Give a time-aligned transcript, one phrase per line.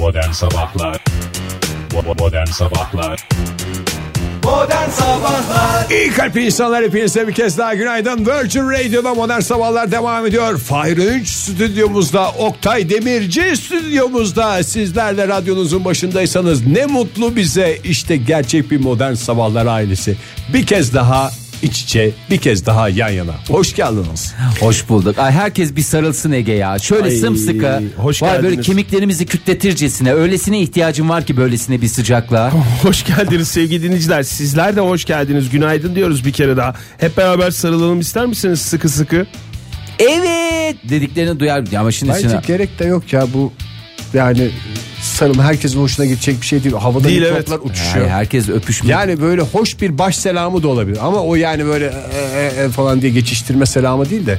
[0.00, 1.04] Modern Sabahlar
[2.18, 3.28] Modern Sabahlar
[4.44, 8.26] Modern Sabahlar İyi kalp insanlar hepinize bir kez daha günaydın.
[8.26, 10.58] Virgin Radio'da modern sabahlar devam ediyor.
[10.58, 14.62] Fahir Öğünç stüdyomuzda, Oktay Demirci stüdyomuzda.
[14.62, 17.78] Sizler de radyonuzun başındaysanız ne mutlu bize.
[17.84, 20.16] İşte gerçek bir modern sabahlar ailesi.
[20.54, 21.30] Bir kez daha
[21.62, 23.32] iç içe, bir kez daha yan yana.
[23.48, 24.34] Hoş geldiniz.
[24.60, 25.18] Hoş bulduk.
[25.18, 26.78] Ay herkes bir sarılsın Ege ya.
[26.78, 27.82] Şöyle Ay, sımsıkı.
[27.96, 28.66] hoş Vay böyle geldiniz.
[28.66, 30.12] kemiklerimizi kütletircesine.
[30.12, 32.52] Öylesine ihtiyacım var ki böylesine bir sıcaklığa.
[32.82, 34.22] Hoş geldiniz sevgili dinleyiciler.
[34.22, 35.50] Sizler de hoş geldiniz.
[35.50, 36.74] Günaydın diyoruz bir kere daha.
[36.98, 39.26] Hep beraber sarılalım ister misiniz sıkı sıkı?
[39.98, 41.64] evet dediklerini duyar.
[41.78, 43.52] Ama şimdi Bence içine- gerek de yok ya bu
[44.14, 44.50] yani
[45.20, 46.74] sarılma herkesin hoşuna gidecek bir şey değil.
[46.74, 47.70] Havada Değil, mikroplar evet.
[47.70, 48.04] uçuşuyor.
[48.04, 49.00] Ay, herkes öpüşmüyor.
[49.00, 52.68] Yani böyle hoş bir baş selamı da olabilir ama o yani böyle e, e, e
[52.68, 54.38] falan diye geçiştirme selamı değil de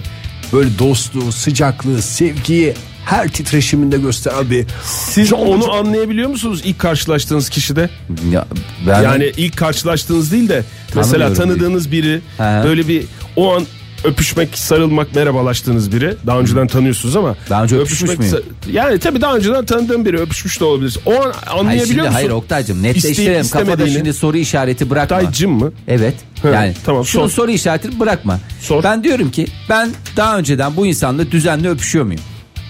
[0.54, 2.74] böyle dostluğu, sıcaklığı, sevgiyi
[3.06, 7.90] her titreşiminde gösteren bir Siz onu anlayabiliyor musunuz ilk karşılaştığınız kişide?
[8.32, 8.46] Ya,
[8.88, 10.64] ben Yani ilk karşılaştığınız değil de
[10.96, 12.64] mesela tanıdığınız biri He.
[12.64, 13.66] böyle bir o an
[14.04, 16.16] öpüşmek, sarılmak, merhabalaştığınız biri.
[16.28, 17.36] Daha önceden tanıyorsunuz ama.
[17.50, 18.36] Daha önce öpüşmüş müyüm?
[18.72, 21.00] Yani tabii daha önceden tanıdığım biri öpüşmüş de olabilir.
[21.06, 22.14] O an Hayır, anlayabiliyor şimdi, musun?
[22.14, 23.50] hayır Oktay'cım netleştirelim.
[23.50, 25.18] Kafada şimdi soru işareti bırakma.
[25.18, 25.72] Oktaycım mı?
[25.88, 26.16] Evet.
[26.42, 27.36] He, yani tamam, şunu sor.
[27.36, 28.40] soru işaretini bırakma.
[28.62, 28.84] Sor.
[28.84, 32.22] Ben diyorum ki ben daha önceden bu insanla düzenli öpüşüyor muyum?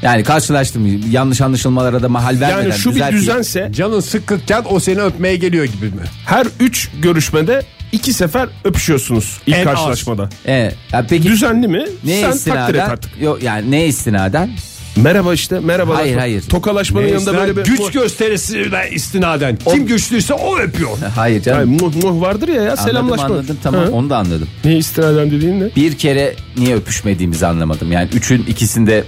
[0.02, 5.02] Yani karşılaştım yanlış anlaşılmalara da mahal vermeden Yani şu bir düzense canın sıkkıkken o seni
[5.02, 6.02] öpmeye geliyor gibi mi?
[6.26, 7.62] her üç görüşmede
[7.92, 9.74] iki sefer öpüşüyorsunuz ilk En az.
[9.74, 10.30] karşılaşmada.
[10.46, 10.54] E,
[10.92, 11.86] ya peki Düzenli mi?
[12.04, 12.90] ne Sen takdir et istinaden?
[12.90, 13.22] artık.
[13.22, 14.50] Yok yani ne istinaden?
[14.96, 15.96] Merhaba işte merhaba.
[15.96, 16.42] Hayır, hayır.
[16.42, 19.56] Tokalaşmanın yanında böyle bir güç gösterisine istinaden.
[19.72, 20.90] Kim güçlüyse o öpüyor.
[21.00, 21.70] Hayır Hayır, canım.
[21.70, 23.26] muh muh vardır ya, ya anladım selamlaşma.
[23.26, 23.92] anladım tamam Ha?
[23.92, 24.48] onu da anladım.
[24.66, 25.76] Ne istinaden dediğin ne?
[25.76, 27.92] Bir kere niye öpüşmediğimizi anlamadım.
[27.92, 29.04] Yani üçün ikisinde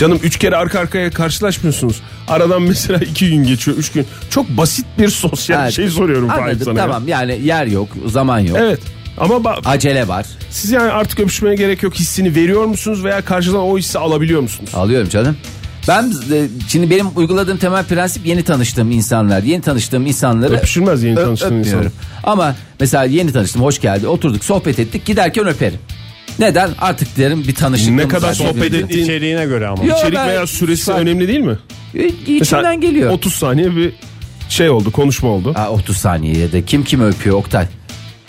[0.00, 2.00] Canım üç kere arka arkaya karşılaşmıyorsunuz.
[2.28, 4.06] Aradan mesela iki gün geçiyor, üç gün.
[4.30, 5.72] Çok basit bir sosyal Evet.
[5.72, 6.78] şey soruyorum Fahir anladım sana.
[6.80, 6.86] ya.
[6.86, 8.56] tamam yani yer yok zaman yok.
[8.60, 8.80] Evet.
[9.18, 10.26] Ama ba- Acele var.
[10.50, 14.70] siz yani artık öpüşmeye gerek yok hissini veriyor musunuz veya karşıdan o hissi alabiliyor musunuz?
[14.74, 15.36] Alıyorum canım.
[15.88, 19.42] Ben e, şimdi benim uyguladığım temel prensip yeni tanıştığım insanlar.
[19.42, 21.84] Yeni tanıştığım insanları Öpüşülmez yeni tanıştığın öpmüyorum.
[21.84, 21.92] insan.
[22.32, 25.78] Ama mesela yeni tanıştım hoş geldi oturduk sohbet ettik giderken öperim.
[26.40, 26.70] Neden?
[26.80, 28.78] Artık derim bir tanışıklığımız Ne kadar var sohbet birbirimize.
[28.84, 29.84] ettiğin İçeriğine göre ama.
[29.84, 29.98] Yok.
[29.98, 31.58] içerik ben- veya süresi Sen- önemli değil mi?
[31.94, 33.10] E, İçimden geliyor.
[33.10, 33.92] 30 saniye bir
[34.48, 35.52] şey oldu, konuşma oldu.
[35.56, 37.66] Aa, 30 saniyede kim kimi öpüyor Oktay?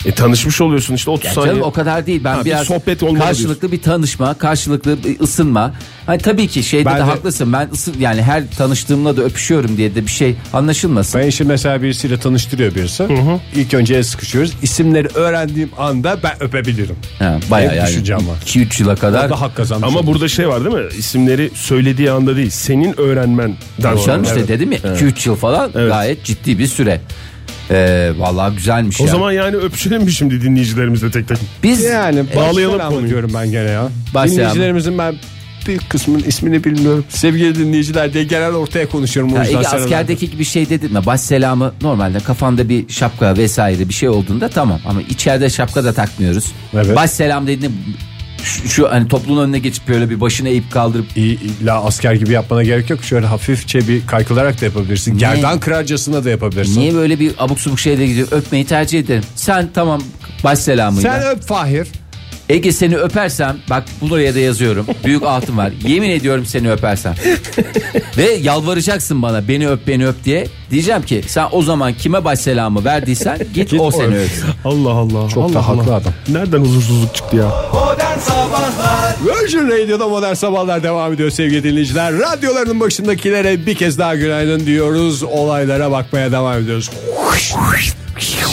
[0.06, 1.50] E tanışmış oluyorsun işte 30 Ya saniye.
[1.52, 2.20] canım o kadar değil.
[2.24, 5.74] Ben Ha, bir biraz sohbet olmalı karşılıklı bir tanışma, karşılıklı bir ısınma.
[6.06, 7.52] Hani tabii ki şeyde Ben de, de- haklısın.
[7.52, 11.20] Ben ısın yani her tanıştığımla da öpüşüyorum diye de bir şey anlaşılmasın.
[11.20, 13.06] Ben şimdi mesela birisiyle tanıştırıyor birisi.
[13.56, 14.52] İlk önce el sıkışıyoruz.
[14.62, 16.96] İsimleri öğrendiğim anda ben öpebilirim.
[17.18, 18.36] Ha, bayağı yani düşüncem var.
[18.46, 19.22] 2-3 yıla kadar.
[19.24, 19.88] Orada hak kazanmış.
[19.88, 20.06] Ama olur.
[20.06, 20.82] burada şey var değil mi?
[20.98, 22.50] İsimleri söylediği anda değil.
[22.50, 24.22] Senin öğrenmenden Canım sonra.
[24.22, 24.48] işte Evet.
[24.48, 25.92] dedim ya 2-3 yıl falan Evet.
[25.92, 27.00] gayet ciddi bir süre.
[27.70, 29.10] Ee, vallahi güzelmiş O ya.
[29.12, 31.38] zaman yani öpüşelim mi şimdi dinleyicilerimizle tek tek?
[31.62, 32.98] Biz yani Bağlayalım baştan konuyu.
[32.98, 33.88] anlatıyorum ben gene ya.
[34.14, 34.36] Başlayalım.
[34.36, 35.14] Dinleyicilerimizin ben
[35.68, 37.04] bir kısmının ismini bilmiyorum.
[37.08, 39.32] Sevgili dinleyiciler diye genel ortaya konuşuyorum.
[39.32, 39.84] O Ya yüzden Ege senelerdir.
[39.84, 41.06] askerdeki gibi şey dedim mi?
[41.06, 45.92] Baş selamı normalde kafanda bir şapka vesaire bir şey olduğunda tamam ama içeride şapka da
[45.92, 46.52] takmıyoruz.
[46.74, 46.96] Evet.
[46.96, 47.74] Baş selam dediğinde
[48.44, 52.62] şu, şu hani toplumun önüne geçip böyle bir başını eğip kaldırıp illa asker gibi yapmana
[52.62, 53.04] gerek yok.
[53.04, 55.18] Şöyle hafifçe bir kaykılarak da yapabilirsin.
[55.18, 56.80] Gerdan kırarcasına da yapabilirsin.
[56.80, 59.24] niye böyle bir abuk subuk şeyle gidiyor öpmeyi tercih ederim.
[59.34, 60.02] Sen tamam
[60.44, 61.20] baş selamıyla.
[61.20, 61.88] Sen öp Fahir.
[62.52, 64.86] Ege seni öpersem bak buraya da yazıyorum.
[65.04, 65.72] Büyük altın var.
[65.86, 67.14] Yemin ediyorum seni öpersem.
[68.16, 70.46] Ve yalvaracaksın bana beni öp beni öp diye.
[70.70, 74.44] Diyeceğim ki sen o zaman kime baş selamı verdiysen git, o seni öpsün.
[74.64, 75.28] Allah Allah.
[75.28, 75.94] Çok Allah da haklı Allah.
[75.94, 76.12] adam.
[76.28, 77.48] Nereden huzursuzluk çıktı ya?
[77.72, 82.14] Modern Sabahlar Virgin Radio'da modern sabahlar devam ediyor sevgili dinleyiciler.
[82.18, 85.22] Radyolarının başındakilere bir kez daha günaydın diyoruz.
[85.22, 86.90] Olaylara bakmaya devam ediyoruz.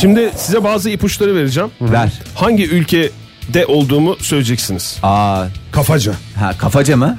[0.01, 1.69] Şimdi size bazı ipuçları vereceğim.
[1.81, 2.09] Ver.
[2.35, 2.63] Hangi
[3.49, 4.97] ülkede olduğumu söyleyeceksiniz.
[5.03, 6.13] Aa, Kafaca.
[6.39, 7.17] ha, kafaca mı?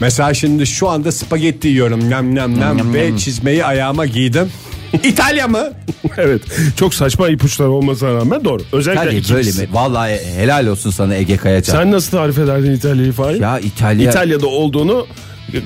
[0.00, 3.16] Mesela şimdi şu anda spagetti yiyorum nem nem nem Nam, ve nam.
[3.16, 4.48] çizmeyi ayağıma giydim.
[4.92, 5.68] İtalya mı?
[6.16, 6.42] evet.
[6.76, 8.62] Çok saçma ipuçlar olmasına rağmen doğru.
[8.72, 9.34] Özellikle Hadi ikincisi.
[9.34, 9.74] böyle mi?
[9.74, 11.72] Vallahi helal olsun sana Ege Kayacan.
[11.74, 13.40] Sen nasıl tarif ederdin İtalya'yı Fahir?
[13.40, 15.06] Ya İtalya İtalya'da olduğunu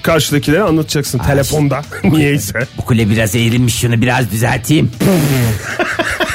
[0.03, 1.83] karşıdakilere anlatacaksın telefonda.
[2.05, 2.67] Niyeyse.
[2.79, 4.91] bu kule biraz eğrilmiş şunu biraz düzelteyim.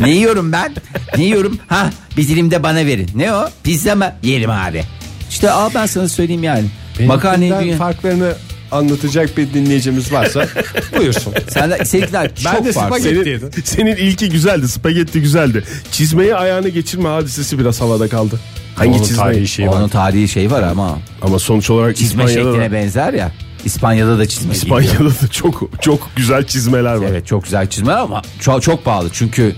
[0.00, 0.74] ne yiyorum ben?
[1.16, 1.58] Ne yiyorum?
[1.66, 3.10] Ha bir dilim de bana verin.
[3.14, 3.48] Ne o?
[3.64, 4.12] Pizza mı?
[4.22, 4.82] Yerim abi.
[5.30, 6.64] İşte al ben sana söyleyeyim yani.
[7.06, 7.76] Makarnayı dünya...
[7.76, 8.32] farklarını
[8.72, 10.46] anlatacak bir dinleyicimiz varsa
[10.98, 11.34] buyursun.
[11.48, 13.00] Sen de, seninkiler çok Ben de farklı.
[13.00, 14.68] spagetti Senin, senin ilki güzeldi.
[14.68, 15.64] Spagetti güzeldi.
[15.90, 18.40] Çizmeyi ayağını geçirme hadisesi biraz havada kaldı.
[18.76, 19.18] Hangi Onun çizmeyi?
[19.20, 19.76] tarihi şeyi var.
[19.76, 23.32] Onun tarihi şey var ama Ama sonuç olarak çizme İspanya'da şekline da- benzer ya.
[23.64, 24.52] İspanya'da da çizme.
[24.54, 27.06] İspanya'da da çok çok güzel çizmeler var.
[27.10, 29.54] Evet çok güzel çizmeler ama çok, çok pahalı çünkü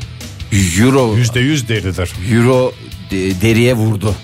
[0.53, 2.13] euro %100 deridir.
[2.33, 2.73] euro
[3.11, 4.15] de- deriye vurdu.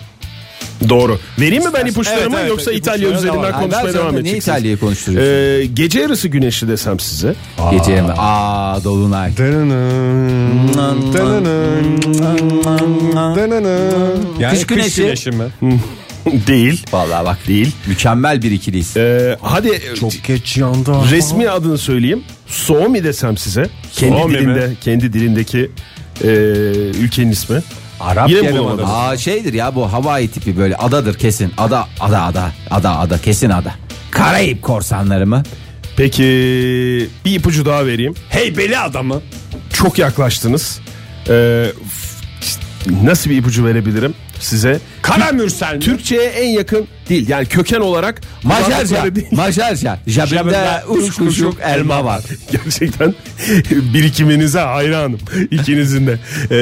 [0.88, 1.18] Doğru.
[1.40, 3.52] Vereyim mi ben ipuçlarımı Evet, evet, yoksa evet, İtalya ipuçları üzerinden.
[3.52, 4.44] Ay, konuşmaya ben devam zaten niye edeceksiniz?
[4.56, 5.62] İtalya'yı konuşturuyorsun?
[5.62, 7.34] Ee, gece yarısı güneşli desem size.
[7.72, 8.08] Gece mi?
[8.16, 9.32] Aa dolunay.
[14.40, 15.30] Yani Kış güneşi.
[15.30, 15.44] mi?
[16.46, 16.82] Değil.
[16.92, 17.72] Vallahi bak Değil.
[17.86, 18.96] mükemmel bir ikiliyiz.
[18.96, 20.92] Ee, hadi Çok geç yandı.
[21.10, 22.22] resmi adını söyleyeyim.
[22.46, 23.66] Suomi desem size.
[23.92, 24.74] Kendi Suomi dilinde, mi?
[24.80, 25.70] kendi dilindeki
[26.24, 26.26] e,
[26.98, 27.62] ülkenin ismi.
[28.00, 28.64] Arap Yine Yarımadası.
[28.78, 28.86] bulamadım.
[28.90, 31.52] Aa şeydir ya bu Hawaii tipi böyle adadır kesin.
[31.58, 33.74] Ada ada ada ada ada kesin ada.
[34.10, 35.42] Karayip korsanları mı?
[35.96, 36.22] Peki
[37.24, 38.14] bir ipucu daha vereyim.
[38.28, 39.20] Heybeli adamı.
[39.72, 40.80] Çok yaklaştınız.
[41.28, 41.66] Ee,
[43.02, 44.80] nasıl bir ipucu verebilirim size?
[45.02, 45.80] Kara Mürsel?
[45.80, 47.28] Türkçe'ye en yakın değil.
[47.28, 49.04] Yani köken olarak Macarca.
[49.32, 49.98] Macarca.
[50.08, 52.22] Cebimde üç kuşluk elma var.
[52.52, 53.14] Gerçekten
[53.70, 55.18] birikiminize hayranım
[55.50, 56.18] ikinizin de.
[56.50, 56.56] Ee,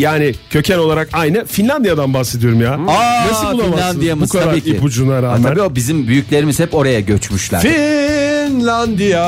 [0.00, 1.44] yani köken olarak aynı.
[1.46, 2.72] Finlandiya'dan bahsediyorum ya.
[2.72, 4.70] Aa, Nasıl bulamazsınız bu kadar tabii ki.
[4.70, 5.42] ipucuna Ha, rağmen?
[5.42, 7.60] tabii o bizim büyüklerimiz hep oraya göçmüşler.
[8.48, 9.24] Finlandiya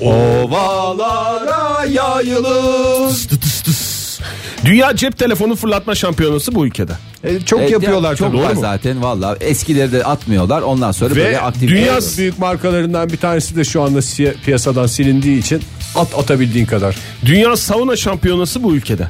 [0.00, 3.10] ovalara yayılır.
[4.64, 6.92] Dünya cep telefonu fırlatma şampiyonası bu ülkede.
[7.24, 8.38] E, çok Evet, yapıyorlar çok tabii.
[8.38, 8.60] var Doğru mu?
[8.60, 13.56] zaten valla eskileri de atmıyorlar ondan sonra Ve böyle aktif dünya büyük markalarından bir tanesi
[13.56, 14.00] de şu anda
[14.44, 15.62] piyasadan silindiği için
[15.94, 16.96] at atabildiğin kadar.
[17.26, 19.08] Dünya sauna şampiyonası bu ülkede.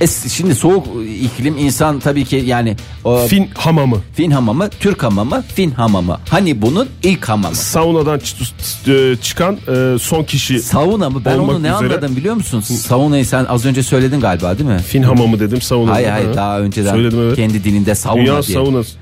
[0.00, 0.86] E, şimdi soğuk
[1.22, 3.96] iklim insan tabii ki yani o fin, Fin hamamı.
[4.32, 6.18] hamamı, Türk hamamı, Fin hamamı.
[6.28, 7.54] Hani bunun ilk hamamı.
[7.54, 10.60] Saunadan ç- e, çıkan e, son kişi.
[10.60, 11.22] Sauna mı?
[11.24, 11.76] Ben Olmak onu ne üzere.
[11.76, 12.60] anladım biliyor musun?
[12.60, 14.78] Saunayı sen az önce söyledin galiba değil mi?
[14.78, 15.92] Fin hamamı dedim sauna.
[15.92, 16.34] Hayır hayır Ha.
[16.34, 17.36] daha önceden Söyledim evet.
[17.36, 18.56] kendi dilinde sauna Dünya diye.
[18.58, 18.96] saunası.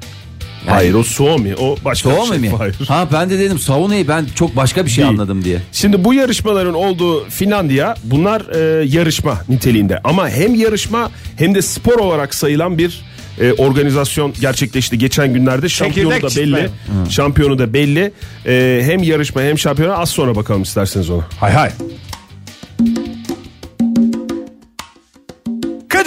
[0.66, 2.50] Yani- Hayır o Suomi o başka Sauna bir şey.
[2.50, 2.56] mi?
[2.58, 2.74] Hayır.
[2.88, 5.08] Ha ben de dedim saunayı ben çok başka bir şey Değil.
[5.08, 5.58] anladım diye.
[5.72, 8.40] Şimdi bu yarışmaların olduğu Finlandiya bunlar
[8.80, 13.00] e, yarışma niteliğinde ama hem yarışma hem de spor olarak sayılan bir
[13.40, 17.10] e, organizasyon gerçekleşti geçen günlerde şampiyonu Çekirdek da belli çitme.
[17.10, 18.12] şampiyonu da belli
[18.46, 21.22] E, hem yarışma hem şampiyona az sonra bakalım isterseniz ona.
[21.40, 21.70] Hay hay.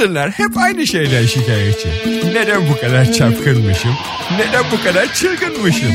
[0.01, 1.89] Kadınlar hep aynı şeyden şikayetçi.
[2.33, 3.91] Neden bu kadar çapkınmışım?
[4.37, 5.91] Neden bu kadar çılgınmışım?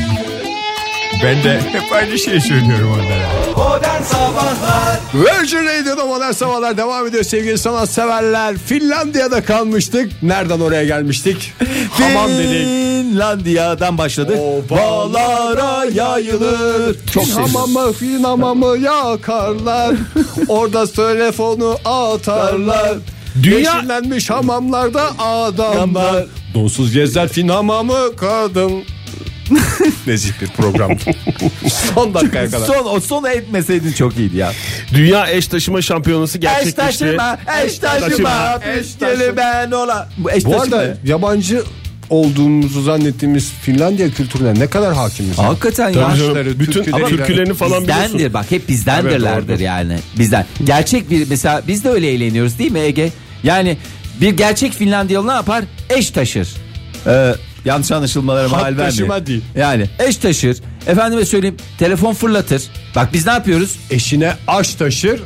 [1.23, 3.27] Ben de hep aynı şeyi söylüyorum onlara.
[3.57, 8.57] Modern Sabahlar Virgin Radio'da modern sabahlar devam ediyor sevgili sanatseverler.
[8.57, 10.11] Finlandiya'da kalmıştık.
[10.23, 11.53] Nereden oraya gelmiştik?
[11.91, 12.67] Hamam dedik.
[12.67, 14.37] Finlandiya'dan başladık.
[14.39, 16.97] Ovalara yayılır.
[17.13, 19.95] Çok fin hamamı, fin hamamı yakarlar.
[20.47, 22.97] Orada telefonu atarlar.
[23.43, 26.25] Dünya- Yeşillenmiş hamamlarda adamlar.
[26.53, 28.71] Donsuz gezer fin hamamı kadın.
[30.07, 30.91] Nezih bir program.
[31.95, 32.65] Son dakikaya kadar.
[32.67, 34.51] Son o son etmeseydin çok iyiydi ya.
[34.93, 36.75] Dünya eş taşıma şampiyonası Eş gerçekleşti.
[37.05, 38.59] taşıma, eş taşıma, Taşıma.
[38.59, 40.09] peşkeli ben ola.
[40.17, 40.77] Bu eş Bu taşıma.
[40.77, 41.63] arada yabancı
[42.09, 45.37] olduğumuzu zannettiğimiz Finlandiya kültürüne ne kadar hakimiz?
[45.37, 45.95] Hakikaten ya.
[46.01, 48.33] Dansları, bütün türküleri- türkülerini falan Bizdendir biliyorsun.
[48.33, 49.97] bak hep bizdendirlerdir Evet, yani.
[50.19, 50.45] Bizden.
[50.63, 53.09] Gerçek bir mesela biz de öyle eğleniyoruz değil mi Ege?
[53.43, 53.77] Yani
[54.21, 55.63] bir gerçek Finlandiyalı ne yapar?
[55.89, 56.47] Eş taşır.
[57.07, 57.33] Ee,
[57.65, 59.25] yanlış anlaşılmalara mahal vermiyor.
[59.25, 59.43] değil.
[59.55, 60.57] Yani eş taşır.
[60.87, 62.63] Efendime söyleyeyim telefon fırlatır.
[62.95, 63.75] Bak biz ne yapıyoruz?
[63.91, 65.21] Eşine aş taşır,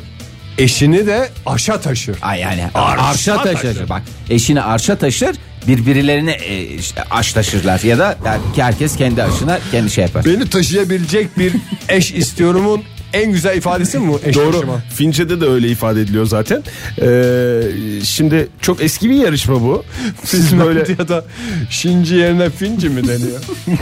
[0.58, 2.16] eşini de aşa taşır.
[2.22, 3.62] Ay yani Arşa arşa, taşır.
[3.74, 3.90] taşır.
[3.90, 5.36] Bak eşini arşa taşır.
[5.68, 10.26] Birbirlerine e, işte aş taşırlar ya da yani herkes kendi aşına kendi şey yapar.
[10.26, 11.54] Beni taşıyabilecek bir
[11.90, 12.84] eş istiyorumun
[13.14, 14.80] en güzel ifadesi mi bu Doğru.
[14.96, 16.64] Fince'de de öyle ifade ediliyor zaten.
[17.02, 17.62] Ee,
[18.04, 19.84] şimdi çok eski bir yarışma bu.
[20.24, 21.26] Siz böyle Finlandiya'da
[21.70, 23.40] şinci yerine finci mi deniyor?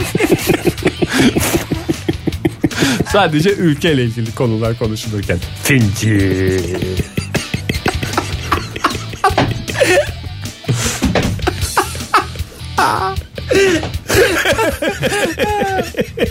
[3.12, 5.38] Sadece ülkeyle ilgili konular konuşulurken.
[5.62, 6.60] Finci.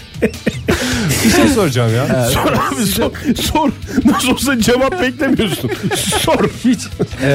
[1.26, 2.26] bir şey soracağım ya.
[2.30, 3.12] sor abi sor,
[3.42, 3.70] sor.
[4.06, 5.72] Nasıl olsa cevap beklemiyorsun.
[6.20, 6.50] sor.
[6.66, 6.80] Hiç
[7.24, 7.30] e,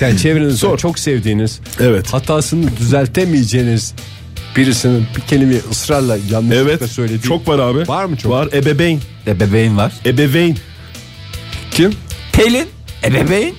[0.00, 0.78] yani çevrenizde Sor.
[0.78, 2.12] çok sevdiğiniz Evet.
[2.14, 3.94] hatasını düzeltemeyeceğiniz
[4.56, 6.90] birisinin bir kelimeyi ısrarla yanlışlıkla Evet.
[6.90, 7.88] söylediği Çok var abi.
[7.88, 8.32] Var mı çok?
[8.32, 8.48] Var.
[8.52, 9.00] Ebeveyn.
[9.26, 9.92] Ebeveyn var.
[10.06, 10.56] Ebeveyn.
[11.70, 11.92] Kim?
[12.32, 12.66] Pelin
[13.04, 13.54] ebeveyn.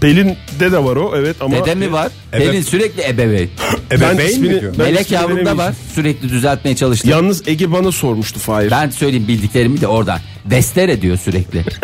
[0.00, 2.10] Pelin'de de var o evet ama Dede mi var?
[2.32, 3.48] Ebe- Pelin sürekli ebeveyn.
[3.90, 4.74] ben Ebeveyn ismini, mi diyor?
[4.78, 5.74] ben Melek yavrumda var.
[5.94, 7.10] Sürekli düzeltmeye çalıştım.
[7.10, 8.70] Yalnız Ege bana sormuştu Fahir.
[8.70, 10.20] Ben söyleyeyim bildiklerimi de oradan.
[10.44, 11.64] Destere diyor sürekli.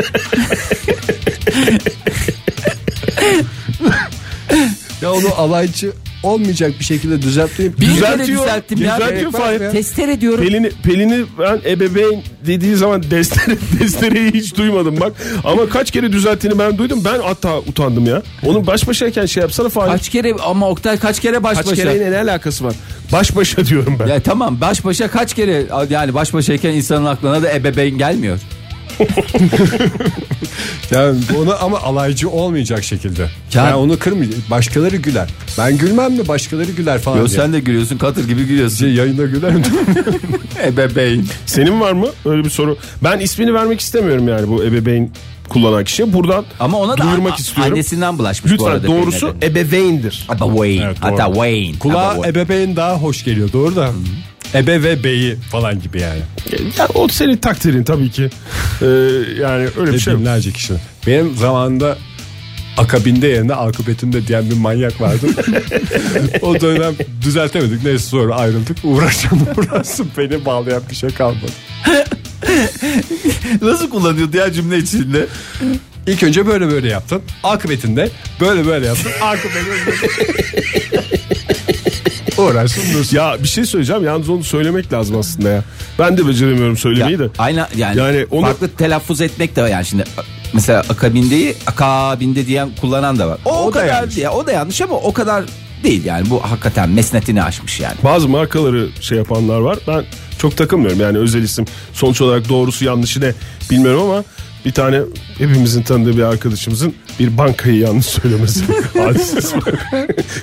[5.02, 5.92] Ya onu alaycı
[6.24, 7.72] olmayacak bir şekilde düzelteyim.
[7.72, 8.96] Bir kere Düzeltiyor, düzelttim ya.
[8.96, 9.58] düzeltiyor Fahir.
[9.70, 10.44] Testere diyorum.
[10.44, 15.12] Pelini, Pelin'i ben ebeveyn dediği zaman destere, destereyi hiç duymadım bak.
[15.44, 17.02] Ama kaç kere düzelttiğini ben duydum.
[17.04, 18.22] Ben hatta utandım ya.
[18.46, 19.90] Onun baş başayken şey yapsana Fahir.
[19.92, 21.76] Kaç kere ama Oktay kaç kere baş Kaç başa?
[21.82, 22.74] kereyle ne alakası var?
[23.12, 24.06] Baş başa diyorum ben.
[24.06, 28.38] Ya tamam baş başa kaç kere yani baş başayken insanın aklına da ebeveyn gelmiyor.
[30.90, 33.22] Yani onu ama alaycı olmayacak şekilde.
[33.22, 34.50] Ya- Yani onu kırmayacak.
[34.50, 35.28] Başkaları güler.
[35.58, 37.36] Ben gülmem de başkaları güler falan Yo diye.
[37.38, 38.76] sen de gülüyorsun katır gibi gülüyorsun.
[38.76, 39.62] Şey, yayında gülerim.
[40.64, 41.24] ebeveyn.
[41.46, 42.76] Senin var mı öyle bir soru?
[43.04, 45.10] Ben ismini vermek istemiyorum yani bu ebeveyn
[45.48, 46.12] kullanan kişiye.
[46.12, 47.72] Buradan Ama ona da duyurmak a- istiyorum.
[47.72, 48.86] annesinden bulaşmış bu Lütfen arada.
[48.86, 50.26] doğrusu ebeveyndir.
[50.36, 50.82] Ebeveyn.
[50.82, 50.96] Evet.
[51.00, 51.78] Hatta Wayne.
[51.78, 52.30] Kulağa Ebeveyn.
[52.30, 53.90] ebeveyn daha hoş geliyor doğru da.
[54.54, 56.20] Ebe ve beyi falan gibi yani.
[56.78, 58.30] Ya, o senin takdirin tabii ki.
[58.82, 58.86] Ee,
[59.40, 60.74] yani öyle bir Ve şey binlerce kişi.
[61.06, 61.98] Benim zamanında
[62.76, 65.26] akabinde yerine akıbetinde diyen bir manyak vardı.
[66.42, 67.84] o dönem düzeltemedik.
[67.84, 68.76] Neyse sonra ayrıldık.
[68.84, 71.52] Uğraşan uğraşsın beni bağlayan bir şey kalmadı.
[73.62, 75.26] Nasıl kullanıyordu ya cümle içinde?
[76.06, 77.22] İlk önce böyle böyle yaptın.
[77.44, 79.10] Akıbetinde böyle böyle yaptın.
[79.22, 79.70] Akıbetinde
[82.38, 83.16] uğraşsın dursun.
[83.16, 84.04] Ya bir şey söyleyeceğim.
[84.04, 85.64] Yalnız onu söylemek lazım aslında ya.
[85.98, 87.28] Ben de beceremiyorum söylemeyi de.
[87.38, 90.04] Aynen yani, Yani onu- farklı telaffuz etmek de var yani şimdi
[90.52, 93.38] mesela akabindeyi akabinde diyen kullanan da var.
[93.44, 94.16] O, o, O da kadar yanlış.
[94.16, 95.44] ya o da yanlış ama o kadar
[95.84, 97.96] değil yani bu hakikaten mesnetini aşmış yani.
[98.04, 99.78] Bazı markaları şey yapanlar var.
[99.88, 100.04] Ben
[100.38, 101.64] çok takılmıyorum yani özel isim.
[101.92, 103.32] Sonuç olarak doğrusu yanlışı ne
[103.70, 104.24] bilmiyorum ama
[104.64, 105.00] bir tane
[105.38, 108.64] hepimizin tanıdığı bir arkadaşımızın bir bankayı yanlış söylemesi
[108.98, 109.56] hadisesi.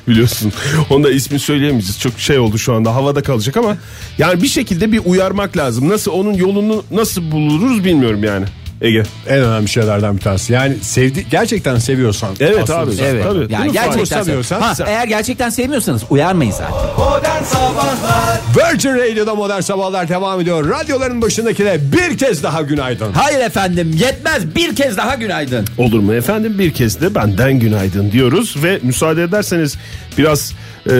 [0.07, 0.53] Biliyorsun.
[0.89, 1.99] Onu da ismini söyleyemeyeceğiz.
[1.99, 3.77] Çok şey oldu şu anda havada kalacak ama
[4.17, 5.89] yani bir şekilde bir uyarmak lazım.
[5.89, 8.45] Nasıl onun yolunu nasıl buluruz bilmiyorum yani.
[8.81, 9.03] Ege.
[9.27, 10.53] En önemli şeylerden bir tanesi.
[10.53, 12.35] Yani sevdi gerçekten seviyorsan.
[12.39, 12.91] Evet aslında abi.
[13.01, 13.23] Evet.
[13.23, 16.75] Tabii, yani gerçekten Sanıyorsan ha, sen- eğer gerçekten sevmiyorsanız uyarmayın zaten.
[16.97, 20.69] Modern Sabahlar Virgin Radio'da modern sabahlar devam ediyor.
[20.69, 23.13] Radyoların başındakine bir kez daha günaydın.
[23.13, 25.65] Hayır efendim yetmez bir kez daha günaydın.
[25.77, 29.77] Olur mu efendim bir kez de benden günaydın diyoruz ve müsaade ederseniz
[30.17, 30.53] biraz
[30.89, 30.91] e,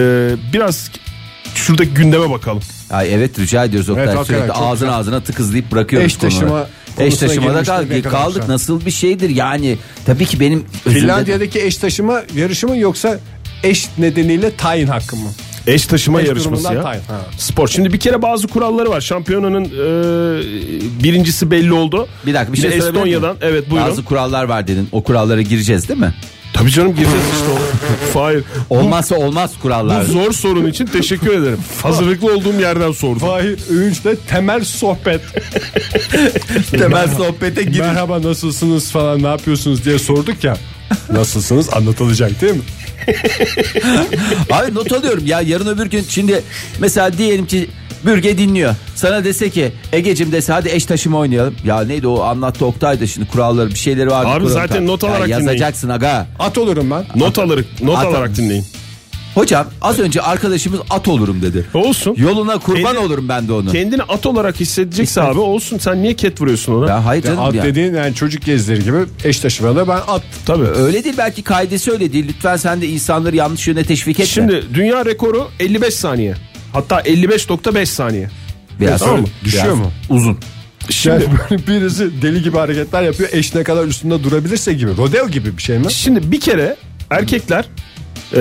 [0.52, 0.90] biraz
[1.54, 2.62] şuradaki gündeme bakalım.
[2.90, 4.94] Ay evet rica ediyoruz Oktay Evet, sürekli ağzına güzel.
[4.94, 6.66] ağzına tıkızlayıp bırakıyoruz Eş taşıma konuları.
[6.98, 12.68] Eş taşımada kaldık, kaldık nasıl bir şeydir yani tabii ki benim Finlandiya'daki eş taşıma yarışı
[12.68, 13.18] mı yoksa
[13.62, 15.28] eş nedeniyle tayin hakkı mı?
[15.66, 16.82] Eş taşıma Eş yarışması ya.
[16.82, 17.20] tayin, ha.
[17.38, 17.68] Spor.
[17.68, 19.00] Şimdi bir kere bazı kuralları var.
[19.00, 22.08] Şampiyonanın e, birincisi belli oldu.
[22.26, 23.16] Bir dakika bir şey sorabilir miyim?
[23.16, 23.36] Estonya'dan.
[23.40, 23.88] Evet buyurun.
[23.88, 26.14] Bazı kurallar var dedin o kurallara gireceğiz değil mi?
[26.52, 28.24] Tabii canım gireceğiz işte ona.
[28.24, 28.44] Hayır.
[28.70, 30.08] Olmazsa olmaz kurallar.
[30.08, 31.58] Bu zor sorun için teşekkür ederim.
[31.82, 33.18] Hazırlıklı olduğum yerden sordum.
[33.18, 35.20] Fahir Öğünç'te temel sohbet.
[36.70, 37.80] Temel sohbete gir.
[37.80, 40.56] Merhaba nasılsınız falan ne yapıyorsunuz diye sorduk ya.
[41.12, 42.62] Nasılsınız anlatılacak değil mi?
[44.50, 46.42] Abi not alıyorum ya yarın öbür gün şimdi
[46.80, 47.68] mesela diyelim ki
[48.06, 48.74] Bürge dinliyor.
[48.94, 51.56] Sana dese ki Egecim dese hadi eş taşıma oynayalım.
[51.64, 54.36] Ya neydi o anlattı Oktay da şimdi kuralları bir şeyleri var.
[54.36, 55.46] Abi zaten not alarak dinleyin.
[55.46, 56.26] Yazacaksın aga.
[56.38, 57.04] At olurum ben.
[57.16, 58.64] Not alarak, not At- alarak dinleyin.
[59.34, 61.66] Hocam az önce arkadaşımız at olurum dedi.
[61.74, 62.14] Olsun.
[62.18, 63.72] Yoluna kurban Kendi- olurum ben de onu.
[63.72, 65.78] Kendini at olarak hissedecekse abi olsun.
[65.78, 66.90] Sen niye ket vuruyorsun ona?
[66.90, 67.62] Ya hayır Ya canım at ya.
[67.64, 70.22] dediğin yani çocuk gezileri gibi eş taşımada ben at.
[70.46, 70.66] Tabii.
[70.66, 72.24] Öyle değil belki kaidesi öyle değil.
[72.28, 74.26] Lütfen sen de insanları yanlış yöne teşvik etme.
[74.26, 76.34] Şimdi dünya rekoru 55 saniye.
[76.72, 78.30] Hatta 55.5 saniye.
[78.80, 79.26] biraz Tamam mı?
[79.44, 79.90] Düşüyor biraz mu?
[80.08, 80.38] Uzun.
[81.04, 84.96] Yani böyle birisi deli gibi hareketler yapıyor eş ne kadar üstünde durabilirse gibi.
[84.96, 85.92] Rodeo gibi bir şey mi?
[85.92, 86.76] Şimdi bir kere
[87.10, 87.64] erkekler
[88.36, 88.40] e,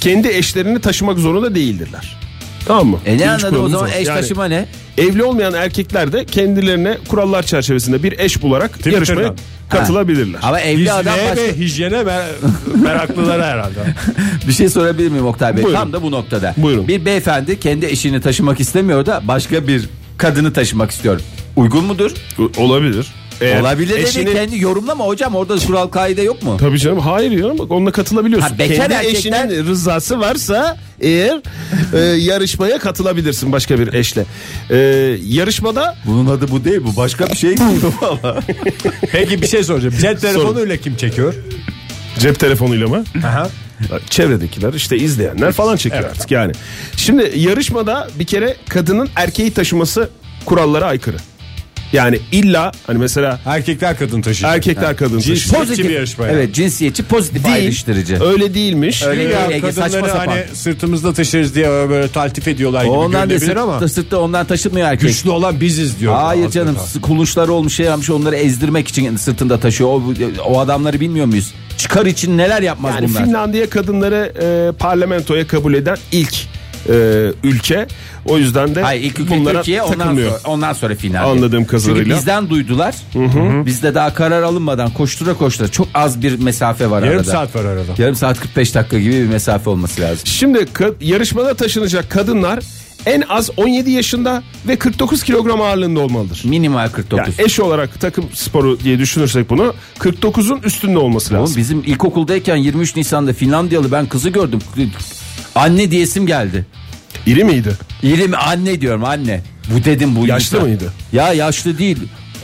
[0.00, 2.16] kendi eşlerini taşımak zorunda değildirler.
[2.66, 2.98] Tamam mı?
[3.06, 3.94] E ne Birinci anladım o kuralımız zaman o.
[3.94, 4.66] eş Yani taşıma ne?
[4.98, 8.96] Evli olmayan erkekler de kendilerine kurallar çerçevesinde bir eş bularak Twitter'dan.
[8.96, 9.34] yarışmaya
[9.70, 10.38] katılabilirler.
[10.42, 11.42] Ama evli adam Hijyene başka...
[11.44, 13.78] ve hijyene mer- meraklıları herhalde.
[14.48, 15.64] Bir şey sorabilir miyim Oktay Bey?
[15.64, 15.78] Buyurun.
[15.80, 16.54] Tam da bu noktada.
[16.56, 16.88] Buyurun.
[16.88, 21.20] Bir beyefendi kendi eşini taşımak istemiyor da başka bir kadını taşımak istiyor.
[21.56, 22.10] Uygun mudur?
[22.56, 23.06] Olabilir.
[23.40, 26.56] Eğer Olabilir dedi eşinin- kendi yorumlama hocam orada kural kaide yok mu?
[26.60, 28.48] Tabii canım hayır ya bak onunla katılabiliyorsun.
[28.48, 31.40] Ha, bekar Kendi erkekler- eşinin rızası varsa eğer
[31.94, 34.24] e, yarışmaya katılabilirsin başka bir eşle.
[34.70, 34.76] E,
[35.26, 37.54] yarışmada Bunun adı bu değil bu başka bir şey
[38.02, 38.40] valla.
[39.12, 39.94] Peki bir şey soracağım.
[40.00, 41.34] Cep telefonuyla kim çekiyor?
[42.18, 43.04] cep telefonuyla mı?
[43.26, 43.48] Aha.
[44.10, 46.52] Çevredekiler işte izleyenler falan çekiyor artık yani.
[46.96, 50.08] Şimdi yarışmada bir kere kadının erkeği taşıması
[50.44, 51.16] kurallara aykırı.
[51.92, 54.56] Yani illa hani mesela Erkekler kadın taşıyacak.
[54.56, 55.36] erkekler kadın taşıyor.
[55.36, 56.36] Cinsiyetçi bir yarışma yani.
[56.36, 57.54] Evet cinsiyetçi pozitif Değil.
[57.56, 58.24] ayrıştırıcı.
[58.24, 59.02] Öyle değilmiş.
[59.02, 60.26] Öyle Ya değil Ege saçma kadınları sapan.
[60.26, 64.88] hani sırtımızda taşırız diye böyle taltif ediyorlar gibi Ondan görünebilir desin ama sırtta ondan taşınmıyor
[64.88, 65.08] erkek.
[65.08, 66.14] güçlü olan biziz diyor.
[66.14, 69.90] Hayır canım kulunçları olmuş şey yapmış onları ezdirmek için sırtında taşıyor.
[69.90, 70.02] O,
[70.46, 71.54] o adamları bilmiyor muyuz?
[71.76, 73.24] çıkar için neler yapmaz Yani bunlar.
[73.24, 76.34] Finlandiya kadınları e, parlamentoya kabul eden ilk
[76.88, 77.86] e, ülke.
[78.24, 80.30] O yüzden de Hayır ilk ülke bunlara Türkiye ondan takılmıyor.
[80.30, 81.32] sonra, ondan sonra Finlandiya.
[81.32, 81.96] Anladığım kadarıyla.
[82.04, 82.94] Çünkü bizden duydular.
[83.66, 87.30] Bizde daha karar alınmadan koştura koştura çok az bir mesafe var Yarım arada.
[87.30, 87.92] saat var arada.
[87.98, 90.26] Yarım saat 45 dakika gibi bir mesafe olması lazım.
[90.26, 90.66] Şimdi
[91.00, 92.58] yarışmada taşınacak kadınlar
[93.06, 96.42] en az 17 yaşında ve 49 kilogram ağırlığında olmalıdır.
[96.44, 97.18] Minimal 49.
[97.38, 101.56] Yani eş olarak takım sporu diye düşünürsek bunu 49'un üstünde olması Oğlum lazım.
[101.56, 104.58] bizim ilkokuldayken 23 Nisan'da Finlandiyalı ben kızı gördüm.
[105.54, 106.66] Anne diyesim geldi.
[107.26, 107.72] İri miydi?
[108.02, 109.40] İri mi anne diyorum anne.
[109.74, 110.68] Bu dedim bu Yaşlı insan.
[110.68, 110.92] mıydı?
[111.12, 111.98] Ya yaşlı değil.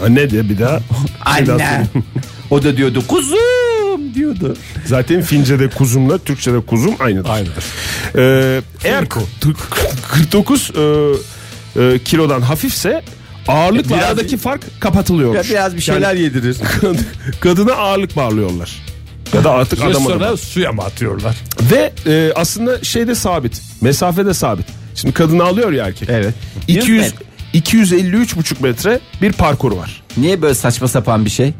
[0.04, 0.80] Anne diye bir daha.
[1.24, 1.86] Anne.
[2.50, 4.56] o da diyordu kuzum diyordu.
[4.86, 7.30] Zaten Fince'de kuzumla Türkçe'de kuzum aynıdır.
[7.30, 7.64] Aynıdır.
[8.16, 9.20] Ee, eğer k-
[10.12, 13.02] 49 e, e, kilodan hafifse
[13.48, 15.44] ağırlıkla Biraz- aradaki fark kapatılıyor.
[15.50, 16.56] Biraz bir şeyler yedirir.
[17.40, 18.70] Kadına ağırlık bağlıyorlar.
[19.34, 21.36] Ya da artık adam Sonra suya mı atıyorlar?
[21.72, 23.62] Ve e, aslında şeyde sabit.
[23.80, 24.66] Mesafede sabit.
[24.94, 26.08] Şimdi kadını alıyor ya erkek.
[26.08, 26.34] Evet.
[26.68, 27.14] 200 Yüz
[27.54, 30.02] 253,5 metre bir parkuru var.
[30.16, 31.54] Niye böyle saçma sapan bir şey?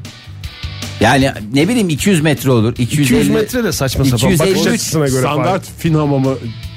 [1.00, 2.74] Yani ne bileyim 200 metre olur.
[2.78, 4.30] 250 200 metre de saçma sapan.
[4.32, 6.34] 253 Bakış açısına göre Standart fin hamamı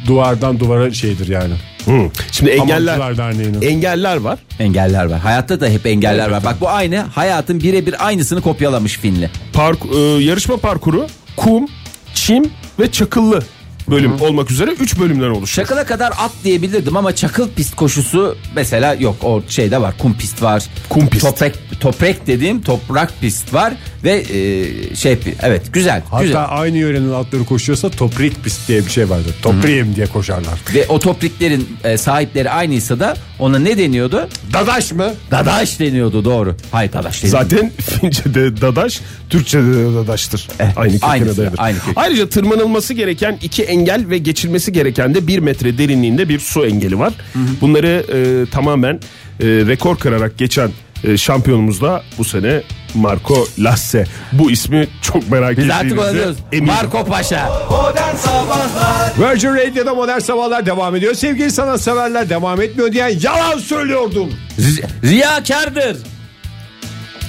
[0.08, 1.54] duvardan duvara şeydir yani.
[1.86, 2.10] Hı.
[2.32, 3.62] Şimdi engeller Derneği'nin.
[3.62, 4.40] engeller var.
[4.60, 5.20] engeller var.
[5.20, 6.44] Hayatta da hep engeller var.
[6.44, 9.30] Bak bu aynı hayatın birebir aynısını kopyalamış Finli.
[9.54, 11.66] Park, e, yarışma parkuru kum,
[12.14, 13.44] çim ve çakıllı
[13.90, 15.68] bölüm olmak üzere 3 bölümden oluşuyor.
[15.68, 20.42] Çakıla kadar at diyebilirdim ama çakıl pist koşusu mesela yok o şeyde var kum pist
[20.44, 20.64] var.
[20.90, 21.26] Kum pist.
[21.26, 26.46] Toprak, toprak dediğim toprak pist var ve e, şey evet güzel Hatta güzel.
[26.50, 29.36] aynı yörenin atları koşuyorsa toprik pist diye bir şey vardır.
[29.42, 30.60] Topriyim diye koşarlar.
[30.74, 34.30] Ve o topriklerin e, sahipleri aynıysa da ona ne deniyordu?
[34.54, 35.14] Dadaş mı?
[35.32, 36.56] Dadaş deniyordu doğru.
[36.72, 37.44] Hayır dadaş deniyordu.
[37.44, 40.48] Zaten Fince'de dadaş, Türkçe'de de dadaştır.
[40.76, 41.56] aynı kökene aynısı, dayanır.
[41.58, 41.94] aynı kök.
[41.96, 47.00] Ayrıca tırmanılması gereken iki engel ve geçilmesi gereken de bir metre derinliğinde bir su engeli
[47.00, 47.14] var.
[47.62, 50.70] Bunları e, tamamen e, rekor kırarak geçen
[51.04, 52.62] e, şampiyonumuz da bu sene
[52.94, 54.06] Marco Lasse.
[54.32, 56.38] Bu ismi çok merak Biz artık onu diyoruz.
[56.52, 56.74] eminim.
[56.74, 57.50] Marco Paşa.
[57.70, 61.14] Modern Sabahlar Virgin Radio'da modern sabahlar devam ediyor.
[61.14, 64.30] Sevgili sanatseverler devam etmiyor diyen yalan söylüyordum.
[64.60, 65.98] Z- riyakardır.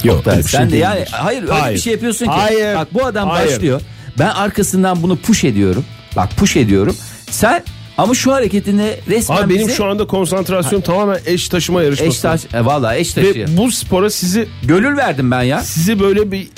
[0.05, 1.77] Yok, öyle bir Sen şey de yani hayır öyle Hayır.
[1.77, 2.33] bir şey yapıyorsun ki.
[2.33, 2.77] Hayır.
[2.77, 3.49] Bak bu adam Hayır.
[3.53, 3.81] başlıyor.
[4.19, 5.85] Ben arkasından bunu push ediyorum.
[6.17, 6.97] Bak push ediyorum.
[7.31, 7.63] Sen
[8.03, 12.11] ama şu hareketini resmen Abi benim bize şu anda konsantrasyon tamamen eş taşıma yarışması.
[12.11, 13.49] eş taş e, vallahi eş taşıyor.
[13.49, 15.61] Ve bu spora sizi Gönül verdim ben ya.
[15.61, 16.49] sizi böyle bir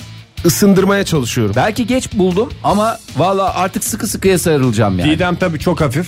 [0.45, 1.53] ısındırmaya çalışıyorum.
[1.57, 5.11] Belki geç buldum ama vallahi artık sıkı sıkıya sarılacağım yani.
[5.11, 6.07] Didem tabii çok hafif.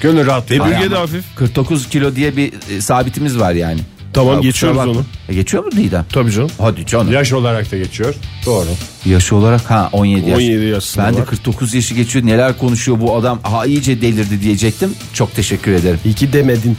[0.00, 1.24] Gönül Hay bölge de hafif.
[1.36, 3.80] 49 kilo diye bir e, sabitimiz var yani.
[4.12, 5.04] Tamam, Ya, geçiyoruz onu.
[5.28, 6.04] E, geçiyor mu Didem?
[6.12, 6.50] Tabii canım.
[6.58, 7.12] Hadi canım.
[7.12, 8.14] Yaş olarak da geçiyor.
[8.46, 8.66] Doğru.
[9.06, 10.38] Yaşı olarak ha 17 yaş.
[10.38, 11.26] 17 yaşında Ben de var.
[11.26, 12.26] 49 yaşı geçiyor.
[12.26, 13.38] Neler konuşuyor bu adam?
[13.42, 14.90] Ha iyice delirdi diyecektim.
[15.12, 15.98] Çok teşekkür ederim.
[16.04, 16.76] İyi ki demedin.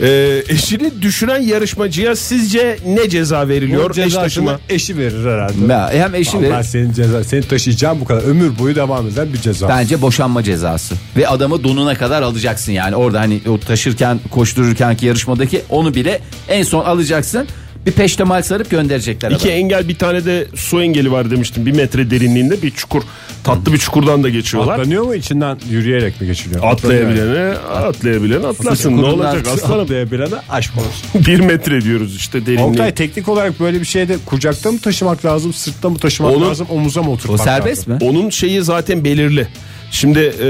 [0.00, 3.92] Ee, eşini düşüren yarışmacıya sizce ne ceza veriliyor?
[3.94, 4.22] Taşıma.
[4.22, 5.72] taşıma eşi verir herhalde.
[5.72, 9.32] Ya, hem eşi Vallahi ve senin ceza, seni taşıyacağım bu kadar ömür boyu devam eden
[9.32, 9.68] bir ceza.
[9.68, 10.94] bence boşanma cezası.
[11.16, 12.96] Ve adamı donuna kadar alacaksın yani.
[12.96, 17.46] Orada hani o taşırken koştururkenki yarışmadaki onu bile en son alacaksın.
[17.86, 19.52] Bir peştemal sarıp gönderecekler İki adamı.
[19.52, 21.66] engel bir tane de su engeli var demiştim.
[21.66, 23.02] Bir metre derinliğinde bir çukur.
[23.44, 24.72] Tatlı bir çukurdan da geçiyorlar.
[24.72, 26.64] Atlanıyor mu içinden yürüyerek mi geçiliyor?
[26.64, 28.96] Atlayabilene, atlayabilene atlasın.
[28.96, 29.80] Ne olacak aslanım?
[29.80, 31.26] Atlayabilene aşk olsun.
[31.26, 32.66] bir metre diyoruz işte derinliği.
[32.68, 36.66] Oktay teknik olarak böyle bir şeyde kucakta mı taşımak lazım, sırtta mı taşımak Onu- lazım,
[36.70, 38.06] omuza mı O oturtmak serbest lazım?
[38.08, 38.10] mi?
[38.10, 39.48] Onun şeyi zaten belirli.
[39.90, 40.48] Şimdi e,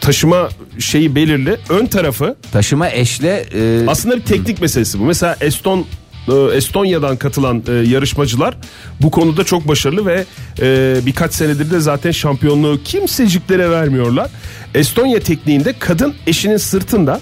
[0.00, 0.48] taşıma
[0.78, 1.56] şeyi belirli.
[1.68, 5.04] Ön tarafı Taşıma eşle e, Aslında bir teknik meselesi bu.
[5.04, 5.86] Mesela Eston
[6.28, 8.54] e, Estonya'dan katılan e, yarışmacılar
[9.02, 10.24] bu konuda çok başarılı ve
[10.60, 14.30] e, birkaç senedir de zaten şampiyonluğu kimseciklere vermiyorlar.
[14.74, 17.20] Estonya tekniğinde kadın eşinin sırtında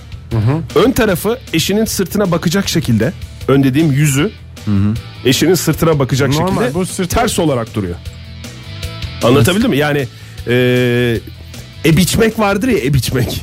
[0.74, 3.12] ön tarafı eşinin sırtına bakacak şekilde
[3.48, 4.30] ön dediğim yüzü
[5.24, 7.94] eşinin sırtına bakacak Normal, şekilde bu sırtı- ters olarak duruyor.
[9.22, 9.76] Anlatabildim mi?
[9.76, 10.06] Yani
[10.46, 10.54] e,
[11.84, 13.40] e biçmek vardır ya e biçmek.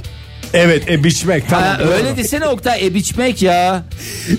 [0.53, 1.67] Evet, e biçmek tamam.
[1.67, 3.83] ha, öyle desene Oktay e biçmek ya.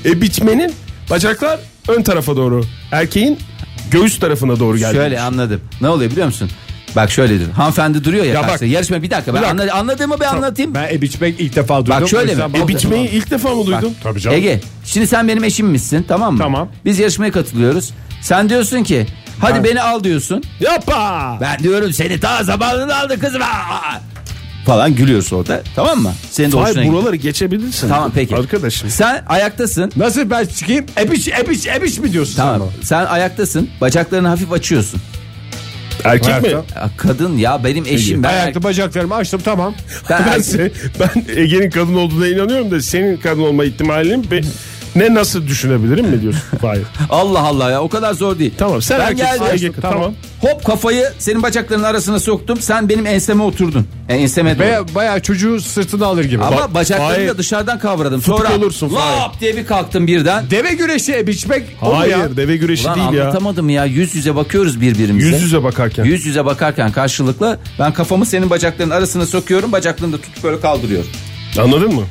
[0.04, 0.72] E biçmenin
[1.10, 2.64] bacaklar ön tarafa doğru.
[2.92, 3.38] Erkeğin
[3.90, 4.94] göğüs tarafına doğru geldi.
[4.94, 5.60] Şöyle anladım.
[5.80, 6.50] Ne oluyor biliyor musun?
[6.96, 7.50] Bak şöyledir.
[7.50, 8.66] Hanımefendi duruyor ya, Ya bak- karşıda.
[8.66, 9.34] Yarışma bir dakika.
[9.34, 9.62] Ben Bir dakika.
[9.62, 10.74] anla- anladığımı bir anlatayım.
[10.74, 12.00] Ben e biçmek ilk defa duydum.
[12.00, 12.42] Bak şöyle mi?
[12.64, 13.94] E biçmeyi ilk defa mı duydun?
[14.02, 14.36] Tabii canım.
[14.36, 16.38] Ege şimdi sen benim eşimmişsin tamam mı?
[16.38, 16.68] Tamam.
[16.84, 17.90] Biz yarışmaya katılıyoruz.
[18.22, 19.06] Sen diyorsun ki
[19.40, 20.42] hadi beni al diyorsun.
[20.60, 21.38] Yapma.
[21.40, 23.42] Ben diyorum seni ta zamanında aldı kızım.
[24.66, 26.12] Falan gülüyorsun orada tamam mı?
[26.30, 26.94] Senin de hoşuna Hayır gidiyor.
[26.94, 27.88] buraları geçebilirsin.
[27.88, 28.36] Tamam peki.
[28.36, 28.90] Arkadaşım.
[28.90, 29.92] Sen ayaktasın.
[29.96, 30.86] Nasıl ben çıkayım?
[31.00, 32.68] E biç, e biç, e biç mi diyorsun Tamam.
[32.76, 32.82] sen?
[32.82, 33.70] Sen ayaktasın.
[33.80, 35.00] Bacaklarını hafif açıyorsun.
[36.04, 36.48] Erkek mi?
[36.48, 36.64] Ya
[36.96, 39.74] kadın ya benim eşim ben Ayakta bacaklarımı açtım tamam.
[40.10, 40.20] ben-
[40.58, 44.40] Ben, ben Ege'nin kadın olduğuna inanıyorum da senin kadın olma ihtimalini be-
[44.96, 46.42] ne nasıl düşünebilirim mi diyorsun?
[46.62, 46.84] Hayır.
[47.10, 48.54] Allah Allah ya o kadar zor değil.
[48.58, 49.46] Tamam sen ben erkeksin geldim.
[49.66, 49.72] Ege.
[49.80, 50.14] Tamam.
[50.40, 52.60] Hop kafayı senin bacaklarının arasına soktum.
[52.60, 53.86] Sen benim enseme oturdun.
[54.08, 54.64] Yani enseme doğru.
[54.66, 56.42] Baya, bayağı çocuğu sırtına alır gibi.
[56.44, 58.22] Ama Bak, bacaklarını da dışarıdan kavradım.
[58.22, 59.20] Sonra olursun, Fahir.
[59.20, 60.50] lap diye bir kalktım birden.
[60.50, 62.36] Deve güreşi biçmek o mu Hayır ya?
[62.36, 63.22] deve güreşi Ulan değil ya.
[63.22, 63.84] anlatamadım ya.
[63.84, 65.28] Yüz yüze bakıyoruz birbirimize.
[65.28, 66.04] Yüz yüze bakarken.
[66.04, 69.72] Yüz yüze bakarken karşılıklı ben kafamı senin bacaklarının arasına sokuyorum.
[69.72, 71.10] Bacaklarını da tutup böyle kaldırıyorum.
[71.58, 72.02] Anladın mı?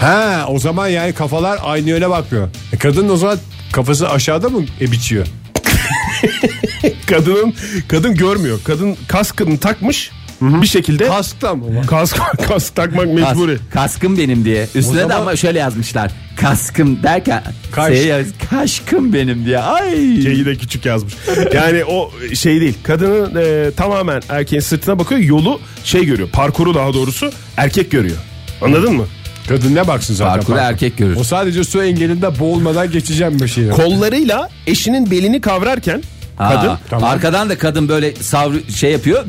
[0.00, 2.48] Ha o zaman yani kafalar aynı yöne bakmıyor.
[2.72, 3.38] E kadın o zaman
[3.72, 5.26] kafası aşağıda mı e, biçiyor?
[7.06, 7.54] Kadının
[7.88, 8.58] kadın görmüyor.
[8.64, 11.86] Kadın kaskını takmış bir şekilde Kaskla mı?
[11.86, 12.16] kask
[12.48, 13.58] kask takmak Kas- mecburi.
[13.72, 14.68] kaskım benim diye.
[14.74, 16.10] Üstüne de zaman- ama şöyle yazmışlar.
[16.40, 17.94] Kaskım derken Kaş.
[17.94, 19.58] şey yaz- kaşkım benim diye.
[19.58, 19.90] Ay.
[20.22, 21.14] Şeyi de küçük yazmış.
[21.54, 22.74] Yani o şey değil.
[22.82, 25.20] Kadının e, tamamen erkeğin sırtına bakıyor.
[25.20, 26.28] Yolu şey görüyor.
[26.32, 28.16] Parkuru daha doğrusu erkek görüyor.
[28.62, 29.04] Anladın mı?
[29.48, 30.32] Kadın ne baksın zaten.
[30.34, 30.70] Parkuru parkur.
[30.72, 31.16] erkek görür.
[31.16, 33.68] O sadece su engelinde boğulmadan geçeceğim bir şey.
[33.68, 36.02] Kollarıyla eşinin belini kavrarken
[36.36, 37.10] Ha, kadın tamam.
[37.10, 39.24] Arkadan da kadın böyle savru şey yapıyor.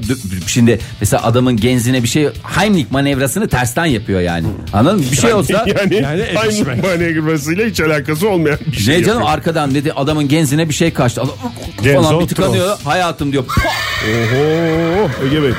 [0.48, 4.48] Şimdi mesela adamın genzine bir şey Heimlich manevrasını tersten yapıyor yani.
[4.74, 5.06] Anladın mı?
[5.12, 6.84] Bir şey olsa yani, Yani aynı ezişmek.
[6.84, 8.96] manevrasıyla hiç alakası olmayan bir şey.
[8.96, 9.38] ne canım yapıyor.
[9.38, 11.22] arkadan dedi adamın genzine bir şey kaçtı.
[11.22, 11.36] Adam
[11.84, 12.78] Genzo falan bir tıkanıyor.
[12.84, 13.44] Hayatım diyor.
[13.44, 15.52] Oho Ege Bey.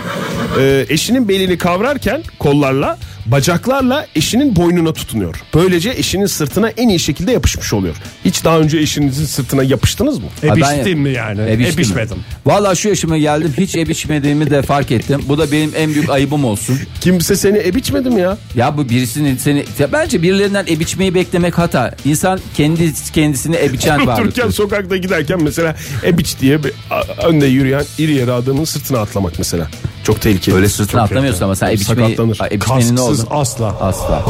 [0.58, 5.34] Ee, eşinin belini kavrarken kollarla bacaklarla eşinin boynuna tutunuyor.
[5.54, 7.96] Böylece eşinin sırtına en iyi şekilde yapışmış oluyor.
[8.24, 10.24] Hiç daha önce eşinizin sırtına yapıştınız mı?
[10.42, 11.40] E Ha, ben- biçtim mi yani?
[11.40, 11.78] E, E biçtim.
[11.78, 12.16] biçmedim.
[12.46, 15.20] Vallahi şu yaşıma geldim hiç e biçmediğimi de fark ettim.
[15.28, 16.78] Bu da benim en büyük ayıbım olsun.
[17.00, 18.38] Kimse seni e biçmedi mi ya?
[18.54, 21.94] Ya bu birisinin seni ya bence birilerinden e biçmeyi beklemek hata.
[22.04, 24.52] İnsan kendi kendisini e biçen Dururken varlıktır.
[24.52, 29.32] sokakta giderken mesela e biç diye bir, a- önde yürüyen iri yarı adamın sırtına atlamak
[29.38, 29.68] mesela.
[30.04, 30.56] Çok tehlikeli.
[30.56, 32.38] Öyle sırtına Çok atlamıyorsun ama sen e biçmeyi, Sakatlanır.
[32.52, 33.28] e biçmenin ne Kasksız oldu?
[33.30, 33.76] asla.
[33.80, 34.24] Asla.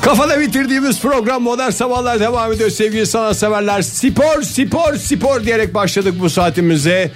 [0.00, 3.82] Kafada bitirdiğimiz program Modern Sabahlar devam ediyor sevgili sanatseverler.
[3.82, 7.10] Spor, spor, spor diyerek başladık bu saatimize.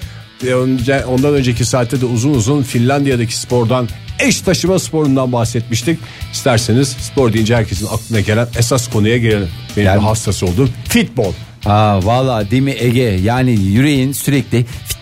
[0.46, 5.98] Önce, ondan önceki saatte de uzun uzun Finlandiya'daki spordan eş taşıma sporundan bahsetmiştik.
[6.32, 9.48] İsterseniz spor deyince herkesin aklına gelen esas konuya gelelim.
[9.76, 11.32] Benim Yani- de hastası olduğum futbol.
[11.66, 13.02] Aa valla değil mi Ege?
[13.02, 14.97] Yani yüreğin sürekli futbol,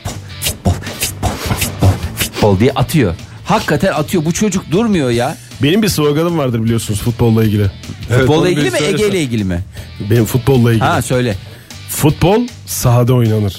[2.47, 3.15] futbol diye atıyor.
[3.45, 4.25] Hakikaten atıyor.
[4.25, 5.37] Bu çocuk durmuyor ya.
[5.63, 7.71] Benim bir sloganım vardır biliyorsunuz futbolla ilgili.
[8.09, 8.79] Futbolla onu ilgili mi.
[8.83, 9.61] Ege ile ilgili mi?
[10.11, 10.85] Benim futbolla ilgili.
[10.85, 11.37] Ha söyle.
[11.89, 13.57] Futbol sahada oynanır.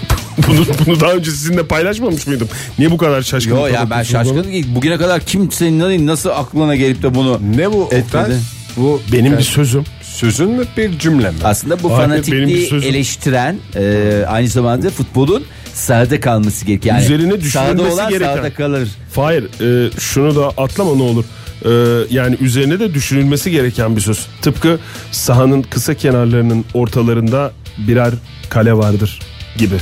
[0.49, 2.49] bunu, bunu daha önce sizinle paylaşmamış mıydım?
[2.79, 3.51] Niye bu kadar şaşkın?
[3.51, 7.83] Yo ya ben şaşkınım ki bugüne kadar kimsenin nasıl aklına gelip de bunu Ne bu
[7.83, 8.01] Oktay?
[8.01, 8.40] Etmedi.
[8.77, 9.85] Bu Benim bir sözüm.
[10.03, 11.37] sözün mü bir cümle mi?
[11.45, 15.42] aslında bu bir fanatikliği eleştiren e, aynı zamanda futbolun
[15.77, 16.95] sahada kalması gerekiyor.
[16.95, 17.41] Yani Üzerine sahada
[17.73, 18.35] düşünülmesi olan gereken.
[18.35, 18.89] sahada kalır.
[19.17, 19.45] Hayır
[19.87, 21.25] e, şunu da atlama ne olur.
[21.65, 21.71] E,
[22.15, 24.27] yani üzerine de düşünülmesi gereken bir söz.
[24.43, 24.79] Tıpkı
[25.12, 28.15] sahanın kısa kenarlarının ortalarında birer
[28.49, 29.21] kale vardır
[29.59, 29.75] gibi.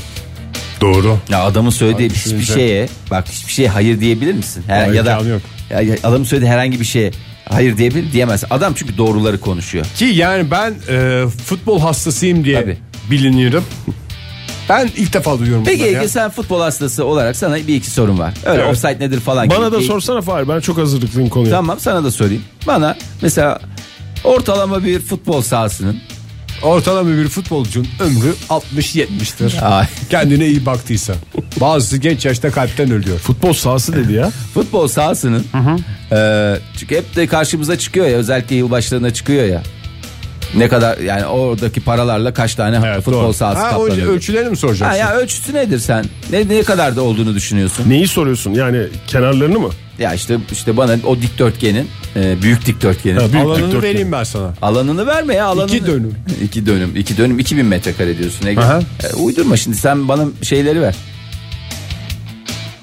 [0.80, 1.18] Doğru.
[1.28, 4.64] Ya adamın söylediği hiçbir düşününce- şeye bak hiçbir şeye hayır diyebilir misin?
[4.66, 5.40] Her, Hayır, ya da yok.
[5.70, 7.11] ya, adamın söylediği herhangi bir şeye
[7.48, 8.44] hayır diyebilir diyemez.
[8.50, 9.87] Adam çünkü doğruları konuşuyor.
[9.96, 12.76] Ki yani ben e, futbol hastasıyım diye Tabii.
[13.11, 13.64] biliniyorum.
[14.68, 16.09] Ben ilk defa duyuyorum Peki bunları Ege ya.
[16.09, 18.35] sen futbol hastası olarak sana bir iki sorun var.
[18.46, 18.70] Öyle Evet.
[18.72, 19.77] offside nedir falan Bana gibi.
[19.77, 21.50] da Bir- sorsana Fahir ben çok hazırlıklıyım konuya.
[21.50, 22.42] Tamam sana da sorayım.
[22.66, 23.61] Bana mesela
[24.24, 25.96] ortalama bir futbol sahasının
[26.62, 29.61] Ortalama bir futbolcunun ömrü 60-70'tir.
[29.61, 29.87] Ay.
[30.11, 31.14] Kendine iyi baktıysa.
[31.61, 33.18] Bazısı genç yaşta kalpten ölüyor.
[33.18, 34.31] Futbol sahası dedi ya.
[34.55, 35.44] futbol sahasının
[36.12, 39.62] e, çünkü hep de karşımıza çıkıyor ya özellikle yılbaşlarında çıkıyor ya.
[40.56, 43.32] Ne kadar yani oradaki paralarla kaç tane futbol doğru.
[43.32, 43.96] sahası ha, kaplanıyor.
[43.96, 44.98] önce ölçülerini mi Ha, soracaksın?
[45.00, 46.04] ya ölçüsü nedir sen?
[46.30, 47.84] Ne, ne kadar da olduğunu düşünüyorsun?
[47.90, 49.70] Neyi soruyorsun yani kenarlarını mı?
[49.98, 53.82] Ya işte işte bana o dikdörtgenin e, büyük dikdörtgenin Ha, büyük Alanını dikdörtgen.
[53.90, 54.54] vereyim ben sana.
[54.62, 55.76] alanını verme ya alanını.
[55.76, 56.14] İki dönüm.
[56.42, 56.96] İki dönüm.
[56.96, 58.60] iki dönüm 2000 metrekare diyorsun Ege.
[58.60, 60.94] E, uydurma şimdi sen bana şeyleri ver.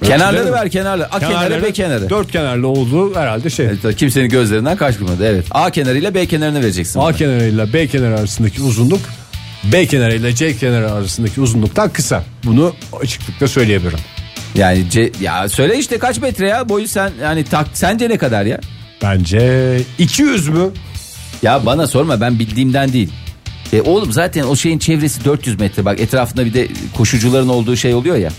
[0.03, 1.13] Kenarları ver kenarları.
[1.13, 2.09] A kenarı B kenarı.
[2.09, 3.65] Dört kenarlı olduğu herhalde şey.
[3.65, 5.45] Evet, kimsenin gözlerinden kaçmadı evet.
[5.51, 6.99] A kenarıyla B kenarını vereceksin.
[6.99, 7.13] A bana.
[7.15, 9.01] kenarıyla B kenarı arasındaki uzunluk
[9.63, 12.23] B kenarıyla C kenarı arasındaki uzunluktan kısa.
[12.43, 13.99] Bunu açıklıkla söyleyebilirim.
[14.55, 18.45] Yani C, ya söyle işte kaç metre ya boyu sen yani tak sence ne kadar
[18.45, 18.59] ya?
[19.01, 20.69] Bence 200 mü?
[21.43, 23.09] Ya bana sorma ben bildiğimden değil.
[23.73, 27.93] E oğlum zaten o şeyin çevresi 400 metre bak etrafında bir de koşucuların olduğu şey
[27.93, 28.29] oluyor ya.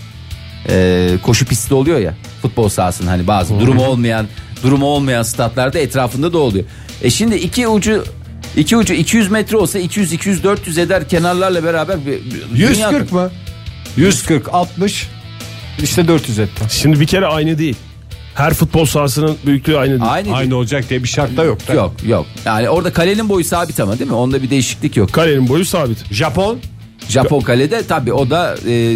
[0.69, 4.25] E, koşu pisti oluyor ya futbol sahasının hani bazı durumu olmayan
[4.63, 6.65] durumu olmayan statlarda etrafında da oluyor.
[7.01, 8.03] E şimdi iki ucu
[8.57, 13.11] İki ucu 200 metre olsa 200 200 400 eder kenarlarla beraber bir, bir- dünya- 140
[13.11, 13.31] mı?
[13.97, 15.07] 140 60
[15.83, 16.63] işte 400 etti.
[16.69, 17.75] Şimdi bir kere aynı değil.
[18.35, 20.11] Her futbol sahasının büyüklüğü aynı değil.
[20.13, 21.67] Aynı, Aynı olacak diye bir şart da yok.
[21.67, 21.73] da.
[21.73, 22.25] Yok yok.
[22.45, 24.15] Yani orada kalenin boyu sabit ama değil mi?
[24.15, 25.13] Onda bir değişiklik yok.
[25.13, 26.13] Kalenin boyu sabit.
[26.13, 26.59] Japon
[27.09, 28.95] Japon kalede tabii o da e,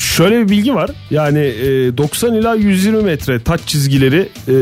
[0.00, 0.90] Şöyle bir bilgi var.
[1.10, 4.54] Yani e, 90 ila 120 metre taç çizgileri e,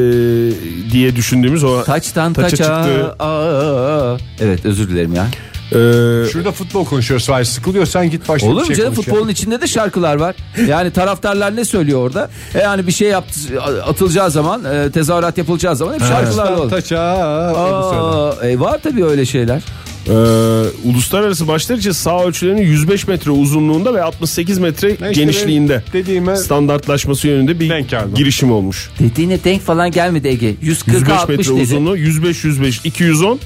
[0.90, 2.64] diye düşündüğümüz o taçtan taça taça.
[2.64, 5.26] çıktığı Aa, evet özür dilerim ya.
[5.72, 5.74] E,
[6.32, 7.26] şurada futbol konuşuyoruz.
[7.26, 9.12] Fahir sıkılıyorsan git başka Olur mu şey canım konuş ya.
[9.14, 10.34] futbolun içinde de şarkılar var.
[10.68, 12.30] Yani taraftarlar ne söylüyor orada?
[12.54, 13.40] E yani bir şey yaptı,
[13.86, 16.70] atılacağı zaman, e, tezahürat yapılacağı zaman hep şarkılarla olur.
[16.70, 16.98] Taça.
[17.00, 19.62] Aa, e, var tabii öyle şeyler.
[20.06, 20.12] e,
[20.88, 27.28] uluslararası maçlar için sağ ölçülerinin 105 metre uzunluğunda ve 68 metre işte genişliğinde dediğime standartlaşması
[27.28, 28.90] yönünde bir denk girişim olmuş.
[29.00, 30.54] Dediğine denk falan gelmedi Ege.
[30.62, 31.62] 140 105 60 metre dedi.
[31.62, 33.38] uzunluğu 105 105 210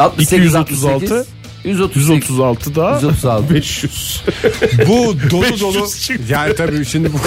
[0.00, 1.26] 68, 236, 68,
[1.64, 2.28] 138.
[2.28, 3.54] 136 daha 136.
[3.54, 4.22] 500.
[4.88, 5.86] Bu dolu 500 dolu.
[6.28, 7.16] Yani tabii şimdi bu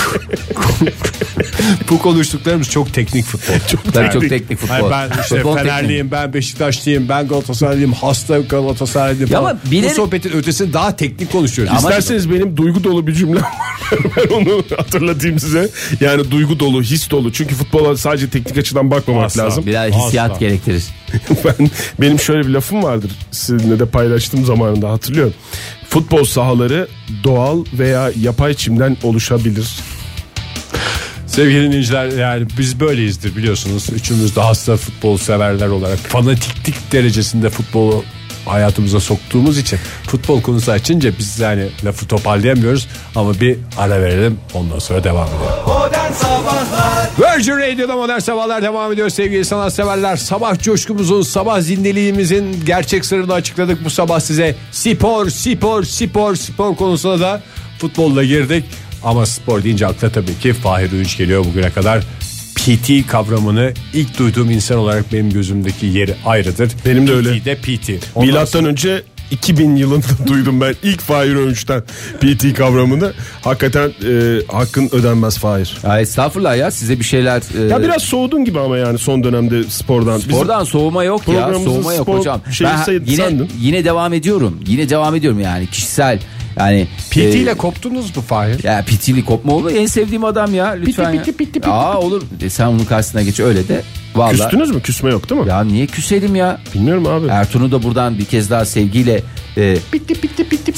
[1.90, 3.54] bu konuştuklarımız çok teknik futbol.
[3.68, 4.74] Çok Tabii çok teknik futbol.
[4.76, 9.50] Hayır ben işte Futbol Fenerliyim, ben Beşiktaşlıyım, ben Galatasaraylıyım, hasta Galatasaraylıyım falan.
[9.50, 11.74] ama bilerek- Bu sohbetin ötesini daha teknik konuşuyoruz.
[11.78, 13.52] Ama- İsterseniz benim duygu dolu bir cümlem var.
[14.18, 15.70] ben onu hatırlatayım size.
[16.00, 17.34] Yani duygu dolu, his dolu.
[17.34, 19.44] Çünkü futbola sadece teknik açıdan bakmamak Asla.
[19.46, 19.66] lazım.
[19.66, 20.40] Biraz hissiyat Asla.
[20.40, 20.84] gerektirir.
[21.46, 21.70] ben
[22.02, 23.12] benim şöyle bir lafım vardır.
[23.32, 25.34] Sizinle de paylaştığım zamanında hatırlıyorum.
[25.90, 26.88] Futbol sahaları
[27.24, 29.80] doğal veya yapay çimden oluşabilir.
[31.28, 33.90] Sevgili dinleyiciler yani biz böyleyizdir biliyorsunuz.
[33.94, 38.04] Üçümüz de hasta futbol severler olarak fanatiklik derecesinde futbolu
[38.46, 44.80] hayatımıza soktuğumuz için futbol konusu açınca biz yani lafı toparlayamıyoruz ama bir ara verelim ondan
[44.80, 45.64] sonra devam edelim.
[47.20, 50.16] Virgin Radio'da modern sabahlar devam ediyor sevgili sanatseverler.
[50.16, 54.56] Sabah coşkumuzun, sabah zindeliğimizin gerçek sırrını açıkladık bu sabah size.
[54.72, 57.42] Spor, spor, spor, spor konusuna da
[57.80, 58.66] futbolla girdik.
[59.04, 62.04] Ama spor deyince akla tabii ki Fahir Öğünç geliyor bugüne kadar.
[62.68, 66.72] PT kavramını ilk duyduğum insan olarak benim gözümdeki yeri ayrıdır.
[66.86, 67.40] Benim de öyle.
[67.40, 67.90] PT de PT.
[68.16, 71.82] Ondan Milattan sonra- önce 2000 yılında duydum ben ilk Fahir Öğünç'ten
[72.22, 73.14] PT kavramını.
[73.42, 75.78] Hakikaten e, hakkın ödenmez Fahir.
[75.84, 77.42] Ya estağfurullah ya size bir şeyler...
[77.66, 80.20] e, Ya biraz soğudun gibi ama yani son dönemde spordan.
[80.20, 81.54] Bizim- Spordan soğuma yok ya.
[81.64, 82.42] Soğuma yok hocam.
[82.64, 84.60] Ben yine yine devam ediyorum.
[84.68, 86.20] Yine devam ediyorum yani kişisel
[86.60, 88.64] yani PT e, ile koptunuz mu Fahir?
[88.64, 89.72] ya pitili kopma olur.
[89.76, 91.04] En sevdiğim adam ya lütfen.
[91.14, 91.24] ya.
[91.74, 92.22] Aa olur.
[92.42, 93.82] E, sen onun karşısına geç öyle de.
[94.16, 94.38] Vallahi.
[94.38, 94.82] Küstünüz mü?
[94.82, 95.50] Küsme yok değil mi?
[95.50, 96.60] Ya niye küselim ya?
[96.76, 97.28] Bilmiyorum abi.
[97.28, 99.22] Ertuğrul'u da buradan bir kez daha sevgiyle
[99.58, 99.78] e,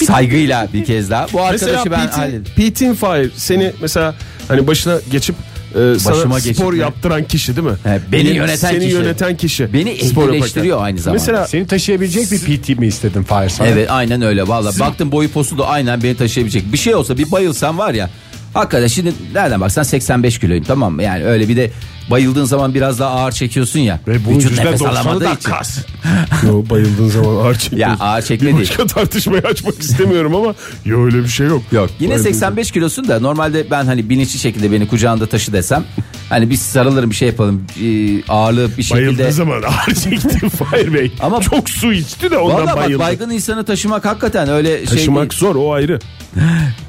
[0.06, 1.28] saygıyla bir kez daha.
[1.34, 2.44] Bu Mesela arkadaşı ben PT, halledim.
[2.44, 4.16] PT'in Fahir seni mesela
[4.48, 5.36] hani başına geçip
[5.76, 7.74] e, Başıma sana spor yaptıran kişi değil mi?
[7.84, 8.92] He, beni Seni- yöneten seni kişi.
[8.96, 9.74] yöneten kişi.
[9.74, 11.22] Beni ehlileştiriyor aynı zamanda.
[11.22, 13.68] Mesela Seni taşıyabilecek bir PT mi istedin Fahir sana?
[13.68, 14.72] Evet aynen öyle valla.
[14.80, 16.74] Baktım boyu posu da aynen beni taşıyabilecek.
[16.74, 18.10] Bir şey olsa bir bayılsam var ya.
[18.56, 21.04] Hakikaten şimdi nereden baksan 85 kiloyum tamam mı?
[21.04, 21.72] Yani öyle bir de
[22.12, 24.00] bayıldığın zaman biraz daha ağır çekiyorsun ya.
[24.08, 25.50] Ve bunun Vücut nefes %90'ı alamadığı da için.
[25.50, 25.78] kas.
[26.48, 27.78] yo, bayıldığın zaman ağır çekiyorsun.
[27.78, 28.70] Ya ağır çekme bir değil.
[28.70, 31.62] başka tartışmayı açmak istemiyorum ama yo öyle bir şey yok.
[31.72, 31.90] Yok.
[32.00, 35.84] Yine Bayıldığın 85 kilosun da normalde ben hani bilinçli şekilde beni kucağında taşı desem
[36.30, 37.86] hani biz sarılırım bir şey yapalım e,
[38.30, 39.06] ağırlığı bir şekilde.
[39.08, 41.12] Bayıldığı zaman ağır çekti Fahir Bey.
[41.22, 43.00] Ama- çok su içti de ondan Valla bak bayıldı.
[43.04, 45.40] baygın insanı taşımak hakikaten öyle şey Taşımak değil.
[45.40, 46.00] zor o ayrı.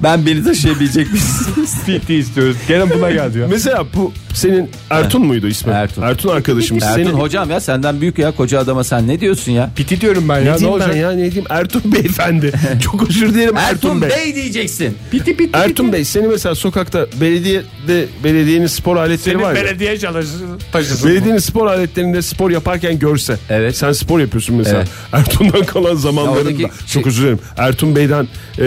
[0.03, 1.75] Ben beni taşıyabilecek misiniz?
[1.87, 2.57] PT istiyoruz.
[2.69, 3.47] Gene buna geldi ya.
[3.49, 5.73] Mesela bu senin Ertun muydu ismi?
[5.73, 6.03] Ertun.
[6.03, 6.83] Ertun arkadaşımız.
[6.85, 7.15] Ertuğrul senin...
[7.19, 9.71] hocam ya senden büyük ya koca adama sen ne diyorsun ya?
[9.77, 10.53] PT diyorum ben Ne ya.
[10.55, 12.53] Ne diyeyim ben ya ne diyeyim Ertun Beyefendi.
[12.83, 14.11] Çok özür dilerim Ertun, Ertuğrul Bey.
[14.11, 14.97] Bey diyeceksin.
[15.11, 15.59] Piti piti.
[15.59, 19.63] Ertun Bey seni mesela sokakta belediyede belediyenin spor aletleri Senin var ya.
[19.65, 20.61] belediye çalışsın.
[20.73, 21.11] Taşısın.
[21.11, 23.37] Belediyenin spor aletlerinde spor yaparken görse.
[23.51, 23.77] Evet.
[23.77, 24.79] Sen spor yapıyorsun mesela.
[24.79, 24.89] Evet.
[25.13, 26.39] Ertun'dan kalan zamanlarında.
[26.41, 27.39] Oradaki çok şey- özür dilerim.
[27.57, 28.29] Ertun Bey'den
[28.59, 28.65] e,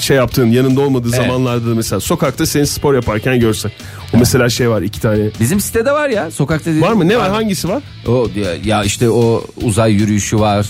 [0.00, 1.26] şey yaptığın yanında olmadığı Evet.
[1.26, 3.68] zamanlarda da mesela sokakta seni spor yaparken görse.
[4.14, 5.30] O mesela şey var iki tane.
[5.40, 6.70] Bizim sitede var ya sokakta.
[6.80, 7.08] Var mı?
[7.08, 7.30] Ne var?
[7.30, 7.82] Hangisi var?
[8.08, 10.66] O ya, ya işte o uzay yürüyüşü var.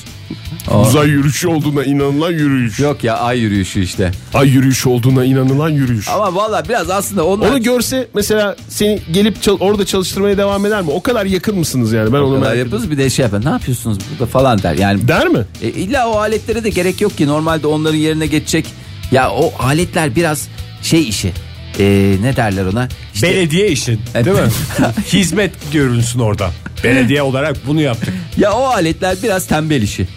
[0.71, 2.81] O- Uzay yürüyüşü olduğuna inanılan yürüyüş.
[2.81, 4.11] Yok ya ay yürüyüşü işte.
[4.35, 6.09] Ay yürüyüşü olduğuna inanılan yürüyüş.
[6.09, 10.83] Ama valla biraz aslında onlar Onu görse mesela seni gelip çal- orada çalıştırmaya devam eder
[10.83, 10.91] mi?
[10.91, 12.13] O kadar yakın mısınız yani?
[12.13, 13.43] Ben o onu kadar merak yapıyoruz bir de şey yapın.
[13.45, 14.75] Ne yapıyorsunuz burada falan der.
[14.75, 15.45] Yani Der mi?
[15.63, 18.67] e, illa o aletlere de gerek yok ki normalde onların yerine geçecek.
[19.13, 20.49] Ya o aletler biraz
[20.83, 21.33] şey işi.
[21.79, 22.89] E, ne derler ona?
[23.15, 24.49] İşte, Belediye işin değil mi?
[25.13, 26.51] Hizmet görünsün orada.
[26.85, 28.15] Belediye olarak bunu yaptık.
[28.39, 30.09] Ya o aletler biraz tembel işi.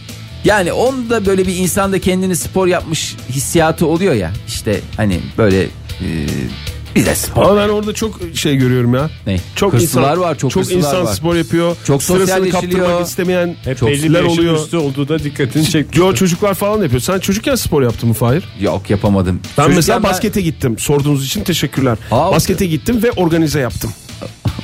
[0.45, 4.31] Yani onda böyle bir insanda kendini spor yapmış hissiyatı oluyor ya.
[4.47, 5.67] İşte hani böyle e,
[6.95, 7.45] Bir de spor.
[7.45, 9.09] Ama ben orada çok şey görüyorum ya.
[9.27, 9.37] Ne?
[9.55, 11.13] Çok Hırslılar insan, var, çok hırslılar insan var.
[11.13, 11.77] spor yapıyor.
[11.87, 14.55] Çok Sırasını kaptırmak istemeyen Hep çok belli bir oluyor.
[14.55, 15.99] üstü olduğu da dikkatini çekti.
[15.99, 17.01] Yo çocuklar falan da yapıyor.
[17.01, 18.43] Sen çocukken spor yaptın mı Fahir?
[18.59, 19.39] Yok yapamadım.
[19.57, 20.79] Ben Çocukken mesela baskete gittim.
[20.79, 21.97] Sorduğunuz için teşekkürler.
[22.11, 23.91] Aa, baskete gittim ve organize yaptım.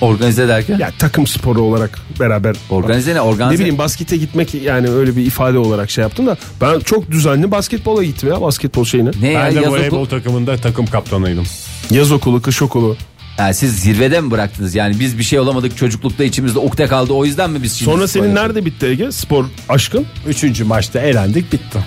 [0.02, 0.78] Organize derken?
[0.80, 2.56] Ya takım sporu olarak beraber.
[2.70, 3.22] Organize ne?
[3.22, 3.56] Organize.
[3.56, 7.52] Ne bileyim baskete gitmek yani öyle bir ifade olarak şey yaptım da ben çok düzenli
[7.52, 9.10] basketbola gittim ya basketbol şeyine.
[9.22, 9.42] Ne ya?
[9.46, 11.46] Ben de Yaz voleybol takımında takım kaptanıydım.
[11.92, 12.98] Yaz okulu, kış okulu.
[13.38, 14.76] Ha, siz zirvede mi bıraktınız?
[14.76, 18.08] Yani biz bir şey olamadık çocuklukta içimizde ukde kaldı o yüzden mi biz şimdi Sonra
[18.08, 18.48] senin yapıyoruz?
[18.48, 19.12] nerede bitti Ege?
[19.12, 20.06] Spor aşkın.
[20.28, 21.80] Üçüncü maçta elendik bitti.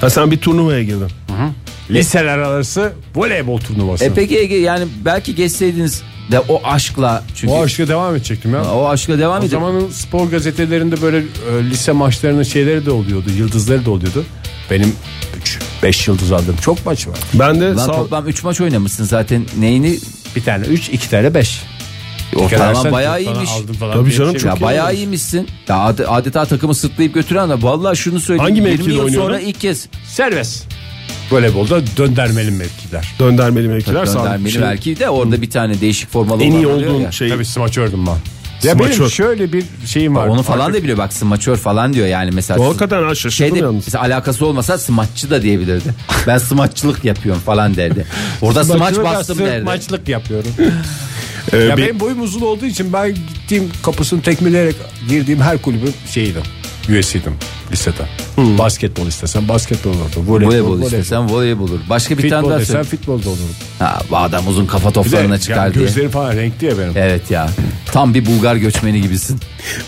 [0.00, 1.08] Ha sen bir turnuvaya girdin.
[1.90, 4.04] Liseler arası voleybol turnuvası.
[4.04, 8.64] E peki Ege yani belki geçseydiniz de o aşkla çünkü o aşka devam edecektim ya.
[8.74, 9.48] o aşkla devam O edin.
[9.50, 13.30] zamanın spor gazetelerinde böyle e, lise maçlarının şeyleri de oluyordu.
[13.38, 14.24] Yıldızları da oluyordu.
[14.72, 14.92] Benim
[15.82, 17.18] 3-5 yıldız aldığım çok maç var.
[17.34, 19.44] Ben de Lan sağ toplam 3 maç oynamışsın zaten.
[19.58, 19.98] Neyini?
[20.36, 21.62] Bir tane 3, iki tane 5.
[22.36, 23.50] Ortalama bayağı iyiymiş.
[23.80, 25.48] Tabii canım, çok Ya iyi bayağı iyiymişsin.
[25.68, 28.42] Ya ad- adeta takımı sırtlayıp götüren de vallahi şunu söyleyeyim.
[28.42, 29.26] Hangi 20 mevkide yıl oynuyordun?
[29.26, 30.64] sonra ilk kez Serbest.
[31.30, 33.14] Voleybolda döndermeli mevkiler.
[33.18, 37.10] döndermeli mevkiler sağ göndermeli Şimdi belki de orada bir tane değişik formalı En iyi olduğun
[37.10, 38.16] şey Tabii smaçördüm ben.
[38.64, 38.98] Ya Smaçör.
[39.00, 40.26] benim şöyle bir şeyim var.
[40.26, 42.60] Onu falan da biliyor bak smaçör falan diyor yani mesela.
[42.60, 43.84] O ha şaşırdım Şeyde yalnız.
[43.86, 45.94] mesela alakası olmasa smaççı da diyebilirdi.
[46.26, 48.06] Ben smaççılık yapıyorum falan derdi.
[48.42, 49.64] Orada smaç bastım derdi.
[49.64, 50.50] Maçlık yapıyorum.
[51.52, 54.76] Ee, ya bir- benim boyum uzun olduğu için ben gittiğim kapısını tekmeleyerek
[55.08, 56.42] girdiğim her kulübün şeyiydim.
[56.88, 57.32] Üyesiydim
[57.72, 58.02] lisede.
[58.38, 60.02] Basketbol istesen basketbol olurdu.
[60.26, 60.86] Voleybol, Voleybol voleybol.
[60.86, 61.80] istesen voleybol olur.
[61.90, 62.84] Başka bir tane Futbol daha söyle.
[62.84, 63.48] futbolda olurum.
[63.78, 65.84] Ha, bu adam uzun kafa toplarına yani çıkar diye.
[65.84, 66.92] gözleri falan renkli ya benim.
[66.96, 67.50] Evet ya.
[67.92, 69.40] Tam bir Bulgar göçmeni gibisin.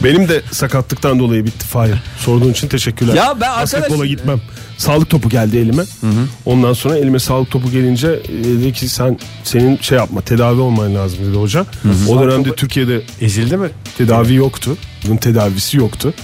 [0.05, 1.95] Benim de sakatlıktan dolayı bitti Fahir.
[2.19, 3.15] Sorduğun için teşekkürler.
[3.15, 4.41] Ya ben arkadaş- Basketbola gitmem.
[4.79, 5.83] Sağlık topu geldi elime.
[6.45, 10.95] Ondan sonra elime sağlık topu gelince e, dedi ki sen senin şey yapma tedavi olman
[10.95, 11.67] lazım dedi hoca.
[12.09, 13.69] O dönemde Türkiye'de Ezildi mi?
[13.99, 14.77] tedavi yoktu.
[15.07, 16.15] Bunun tedavisi yoktu.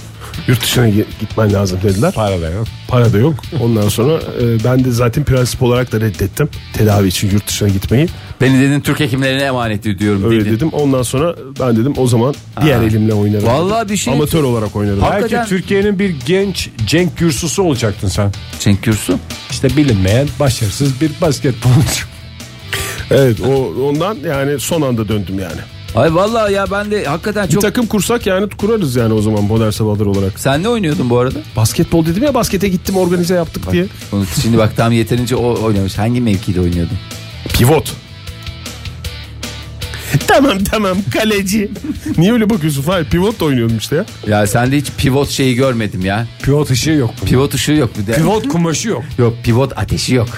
[0.47, 2.11] Yurt dışına gi- gitmen lazım dediler.
[2.15, 2.67] Para da yok.
[2.87, 3.35] Para da yok.
[3.61, 6.49] Ondan sonra e, ben de zaten prensip olarak da reddettim.
[6.73, 8.07] Tedavi için yurt dışına gitmeyi.
[8.41, 10.55] Beni dedin Türk hekimlerine emanet ediyorum Öyle dedin.
[10.55, 10.69] dedim.
[10.69, 13.45] Ondan sonra ben dedim o zaman diğer elimle oynarım.
[13.47, 14.99] Vallahi bir şey- Amatör olarak oynarım.
[14.99, 18.31] Hakikaten- Belki Türkiye'nin bir genç Cenk Gürsu'su olacaktın sen.
[18.59, 19.19] Cenk Gürsu.
[19.51, 22.05] İşte bilinmeyen başarısız bir basketbolcu.
[23.11, 25.61] Evet o ondan yani son anda döndüm yani.
[25.95, 27.61] Ay vallahi ya ben de hakikaten Bir çok...
[27.61, 30.39] takım kursak yani kurarız yani o zaman modern sabahlar olarak.
[30.39, 31.39] Sen ne oynuyordun bu arada?
[31.55, 33.85] Basketbol dedim ya baskete gittim organize yaptık diye.
[34.11, 35.97] Onu- Şimdi bak tam yeterince o oynamış.
[35.97, 36.97] Hangi mevkide oynuyordun?
[37.53, 37.93] Pivot.
[40.27, 41.71] tamam tamam kaleci.
[42.17, 43.05] Niye öyle bakıyorsun Fahir?
[43.05, 44.05] Pivot da oynuyordum işte ya.
[44.27, 46.27] Ya sende hiç pivot şeyi görmedim ya.
[46.43, 47.11] Pivot ışığı yok.
[47.25, 48.13] Pivot ışığı yok bir de.
[48.13, 49.03] Pivot kumaşı yok.
[49.17, 50.29] Yok pivot ateşi yok.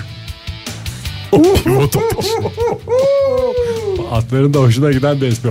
[1.63, 1.95] Pivot.
[4.13, 5.49] Atların da hoşuna giden bir espri.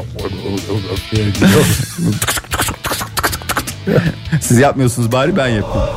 [4.41, 5.89] Siz yapmıyorsunuz bari ben yapayım.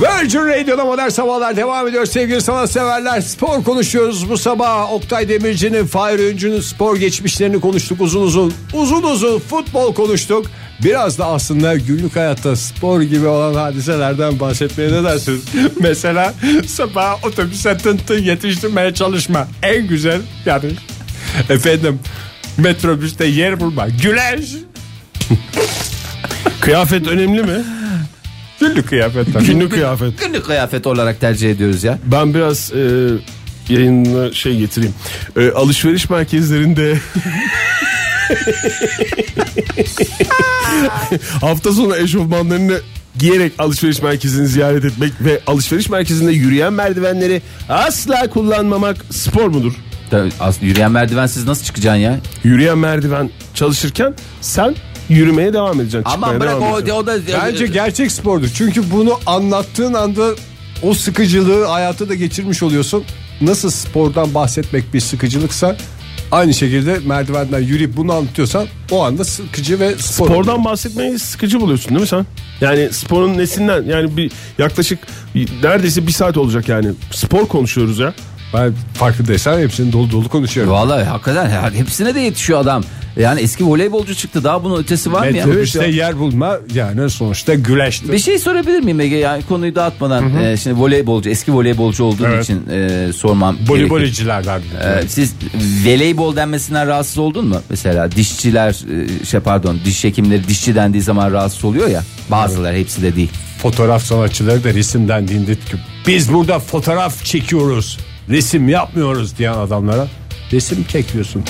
[0.00, 3.20] Virgin Radio'da modern sabahlar devam ediyor sevgili sanatseverler.
[3.20, 4.92] Spor konuşuyoruz bu sabah.
[4.92, 8.54] Oktay Demirci'nin, Fahir Öncü'nün spor geçmişlerini konuştuk uzun uzun.
[8.72, 10.46] Uzun uzun futbol konuştuk.
[10.84, 15.42] Biraz da aslında günlük hayatta spor gibi olan hadiselerden bahsetmeye ne dersiniz?
[15.80, 16.34] Mesela
[16.66, 19.48] sabah otobüse tın tın yetiştirmeye çalışma.
[19.62, 20.95] En güzel yarış.
[21.48, 21.98] Efendim
[22.56, 23.88] metrobüste yer bulma.
[23.88, 24.50] Güneş.
[26.60, 27.64] Kıyafet önemli mi?
[28.60, 29.40] Günlük kıyafetler.
[29.40, 30.20] Günlük kıyafet.
[30.24, 31.98] Günlük kıyafet olarak tercih ediyoruz ya.
[32.04, 33.08] Ben biraz e,
[33.68, 34.94] yayınına şey getireyim.
[35.36, 36.98] E, alışveriş merkezlerinde
[41.40, 42.80] hafta sonu eşofmanlarını
[43.18, 49.72] giyerek alışveriş merkezini ziyaret etmek ve alışveriş merkezinde yürüyen merdivenleri asla kullanmamak spor mudur?
[50.10, 52.20] Tabii, aslında yürüyen merdivensiz nasıl çıkacaksın ya?
[52.44, 54.74] Yürüyen merdiven çalışırken sen
[55.08, 56.10] yürümeye devam edeceksin.
[56.10, 57.02] Aman çıkmaya bırak devam o, edeceksin.
[57.02, 57.46] o da...
[57.46, 58.48] Bence gerçek spordur.
[58.54, 60.30] Çünkü bunu anlattığın anda
[60.82, 63.04] o sıkıcılığı hayata da geçirmiş oluyorsun.
[63.40, 65.76] Nasıl spordan bahsetmek bir sıkıcılıksa
[66.32, 70.26] aynı şekilde merdivenden yürüyüp bunu anlatıyorsan o anda sıkıcı ve spor.
[70.26, 72.26] Spordan bahsetmeyi sıkıcı buluyorsun değil mi sen?
[72.60, 74.98] Yani sporun nesinden yani bir yaklaşık
[75.62, 76.88] neredeyse bir saat olacak yani.
[77.12, 78.14] Spor konuşuyoruz ya.
[78.54, 80.72] Ben farkındaysan hepsini dolu dolu konuşuyorum.
[80.72, 82.82] Vallahi hakikaten ya, hepsine de yetişiyor adam.
[83.16, 85.46] Yani eski voleybolcu çıktı daha bunun ötesi var mı ya?
[85.46, 88.12] Metrobüste yer bulma yani sonuçta güleştir.
[88.12, 89.16] Bir şey sorabilir miyim Ege?
[89.16, 92.44] Yani konuyu dağıtmadan e, şimdi voleybolcu, eski voleybolcu olduğun Evet.
[92.44, 93.72] için e, sormam gerekir.
[93.72, 94.60] Voleybolcilerden.
[94.60, 95.34] E, siz
[95.86, 97.60] voleybol denmesinden rahatsız oldun mu?
[97.70, 102.02] Mesela dişçiler, e, şey pardon, diş hekimleri dişçi dendiği zaman rahatsız oluyor ya.
[102.30, 103.30] Bazıları hepsi de değil.
[103.62, 107.98] Fotoğraf sanatçıları da resim dendiğinde ki biz burada fotoğraf çekiyoruz
[108.30, 110.06] resim yapmıyoruz diyen adamlara
[110.52, 111.42] resim çekiyorsun.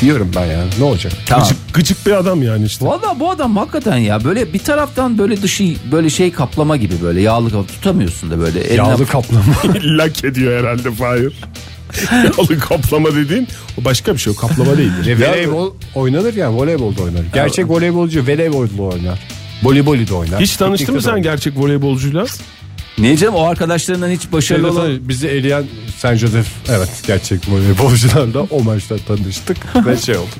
[0.00, 1.12] Diyorum ben ya ne olacak?
[1.26, 1.48] Tamam.
[1.48, 2.86] Gıcık, gıcık bir adam yani işte.
[2.86, 7.20] Valla bu adam hakikaten ya böyle bir taraftan böyle dışı böyle şey kaplama gibi böyle
[7.20, 8.60] yağlı kap- tutamıyorsun da böyle.
[8.60, 9.44] eline- Yağlı kaplama.
[9.84, 11.32] Lak ediyor herhalde Fahir.
[12.12, 13.48] Yağlı kaplama dediğin
[13.80, 15.20] o başka bir şey o kaplama değildir.
[15.20, 17.20] Ve voleybol oynanır ya voleybolda oynar.
[17.34, 19.18] Gerçek voleybolcu voleybolda oynar.
[19.62, 20.40] Voleybolu da oynar.
[20.40, 21.22] Hiç tanıştın mı sen oynar.
[21.22, 22.24] gerçek voleybolcuyla?
[22.98, 25.64] Niye canım o arkadaşlarından hiç başarılı Şeyde olan bizi eleyen
[25.98, 30.30] San Josef evet gerçek voleybolcularla o maçta tanıştık ve şey oldu.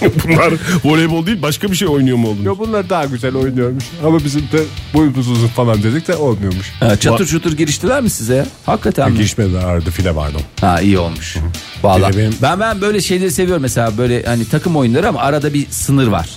[0.24, 0.52] Bunlar
[0.84, 2.46] voleybol değil başka bir şey oynuyor mu oldunuz?
[2.46, 4.62] Ya bunlar daha güzel oynuyormuş ama bizim de
[4.94, 6.72] boyumuz uzun falan dedik de olmuyormuş.
[6.80, 8.46] Ha, çatır çutur giriştiler mi size ya?
[8.66, 9.16] Hakikaten mi?
[9.16, 10.38] Girişmedi arada file vardı.
[10.60, 11.36] Ha iyi olmuş.
[11.84, 15.66] De benim- ben ben böyle şeyleri seviyorum mesela böyle hani takım oyunları ama arada bir
[15.70, 16.28] sınır var.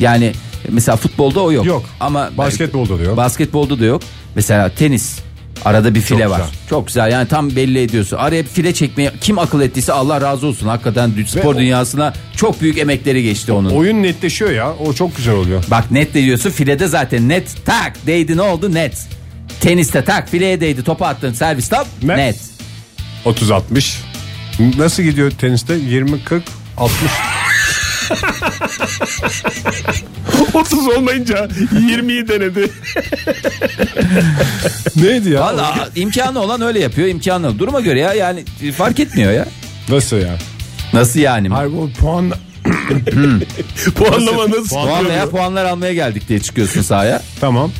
[0.00, 0.32] Yani
[0.68, 1.66] mesela futbolda o yok.
[1.66, 1.84] Yok.
[2.00, 3.16] Ama Basketbolda da yok.
[3.16, 4.02] Basketbolda da yok.
[4.36, 5.18] Mesela tenis
[5.64, 6.38] arada bir file Çok var.
[6.40, 6.54] güzel.
[6.70, 7.12] Çok güzel.
[7.12, 8.16] Yani tam belli ediyorsun.
[8.16, 10.66] Araya bir file çekmeye kim akıl ettiyse Allah razı olsun.
[10.68, 13.70] Hakikaten spor o- dünyasına çok büyük emekleri geçti onun.
[13.70, 15.64] Oyun netleşiyor ya o çok güzel oluyor.
[15.70, 19.08] Bak net de diyorsun filede zaten net tak değdi ne oldu net.
[19.60, 22.16] Teniste tak fileye değdi topu attın servis top Net.
[22.16, 22.36] net.
[23.24, 23.96] 30-60.
[24.78, 25.74] Nasıl gidiyor teniste?
[25.74, 26.40] 20-40
[26.76, 26.92] 60
[30.54, 31.34] 30 olmayınca
[31.72, 32.70] 20'yi denedi.
[34.96, 35.40] neydi ya?
[35.40, 37.58] Valla imkanı olan öyle yapıyor imkanı.
[37.58, 38.44] Duruma göre ya yani
[38.76, 39.46] fark etmiyor ya.
[39.88, 40.36] Nasıl ya?
[40.92, 41.48] Nasıl yani?
[41.48, 42.30] Hayır bu puan
[43.94, 44.68] Puanlama nasıl?
[44.68, 47.22] Puan veya puanlar almaya geldik diye çıkıyorsun sahaya.
[47.40, 47.70] tamam.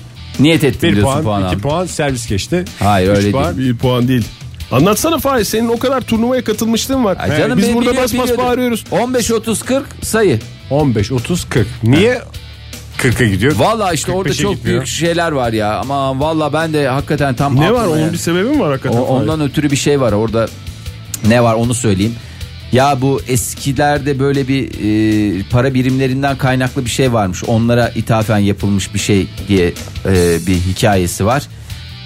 [0.41, 1.61] Niyet ettin 1 diyorsun puan, puan, 2 al.
[1.61, 2.65] puan servis geçti.
[2.79, 3.57] Hayır Üç öyle puan.
[3.57, 3.69] değil.
[3.69, 4.25] Bir puan değil.
[4.73, 7.17] Anlatsana Fahir senin o kadar turnuvaya katılmışlığın var.
[7.21, 8.85] Ay canım Biz burada bas bas bağırıyoruz.
[8.91, 10.39] 15 30 40 sayı.
[10.71, 11.67] 15 30 40.
[11.83, 12.23] Niye
[12.99, 13.57] 40'a gidiyor?
[13.57, 14.77] Valla işte orada 45'e çok gitmiyor.
[14.79, 15.79] büyük şeyler var ya.
[15.79, 18.13] Ama valla ben de hakikaten tam Ne var onun ya.
[18.13, 18.99] bir sebebi mi var hakikaten?
[18.99, 20.49] O- ondan ötürü bir şey var orada.
[21.29, 22.15] Ne var onu söyleyeyim.
[22.73, 27.45] Ya bu eskilerde böyle bir e, para birimlerinden kaynaklı bir şey varmış.
[27.45, 29.67] Onlara ithafen yapılmış bir şey diye
[30.07, 31.43] e, bir hikayesi var.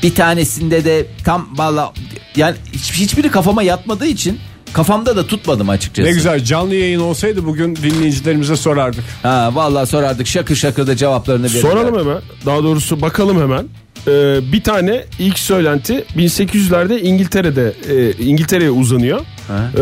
[0.02, 1.92] Bir tanesinde de tam valla
[2.36, 4.38] yani hiç- hiçbiri kafama yatmadığı için
[4.72, 6.08] kafamda da tutmadım açıkçası.
[6.08, 9.04] Ne güzel canlı yayın olsaydı bugün dinleyicilerimize sorardık.
[9.22, 11.60] Ha vallahi sorardık şakır şakır da cevaplarını verirler.
[11.60, 12.22] Soralım hemen.
[12.46, 13.66] Daha doğrusu bakalım hemen.
[14.06, 19.20] Ee, bir tane ilk söylenti 1800'lerde İngiltere'de e, İngiltere'ye uzanıyor.
[19.50, 19.78] Ee,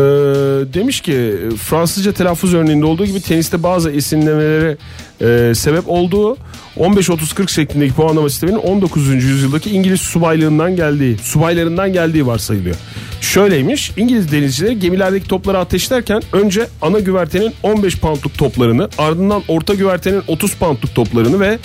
[0.73, 4.77] demiş ki Fransızca telaffuz örneğinde olduğu gibi teniste bazı esinlemelere
[5.21, 6.37] e, sebep olduğu
[6.77, 9.07] 15-30-40 şeklindeki puanlama sisteminin 19.
[9.07, 12.75] yüzyıldaki İngiliz subaylığından geldiği, subaylarından geldiği varsayılıyor.
[13.21, 20.23] Şöyleymiş İngiliz denizcileri gemilerdeki topları ateşlerken önce ana güvertenin 15 poundluk toplarını ardından orta güvertenin
[20.27, 21.59] 30 poundluk toplarını ve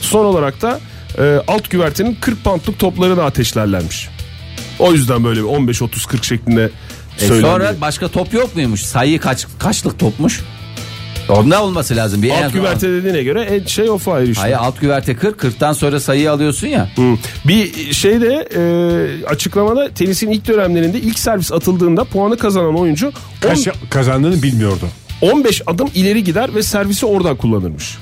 [0.00, 0.80] son olarak da
[1.18, 4.08] e, alt güvertenin 40 poundluk toplarını ateşlerlermiş.
[4.78, 6.70] O yüzden böyle bir 15-30-40 şeklinde
[7.20, 7.46] E söylendi.
[7.46, 8.82] sonra başka top yok muymuş?
[8.82, 10.40] Sayı kaç kaçlık topmuş?
[11.28, 12.22] O ne olması lazım?
[12.22, 14.40] Bir en- Alt güverte dediğine göre en şey o fire işte.
[14.40, 16.88] Hayır alt güverte 40 40'tan sonra sayıyı alıyorsun ya.
[16.96, 17.02] Hı.
[17.44, 23.68] Bir şeyde e, açıklamada tenisin ilk dönemlerinde ilk servis atıldığında puanı kazanan oyuncu on- Kaç
[23.90, 24.88] kazandığını bilmiyordu.
[25.20, 27.98] 15 adım ileri gider ve servisi oradan kullanırmış.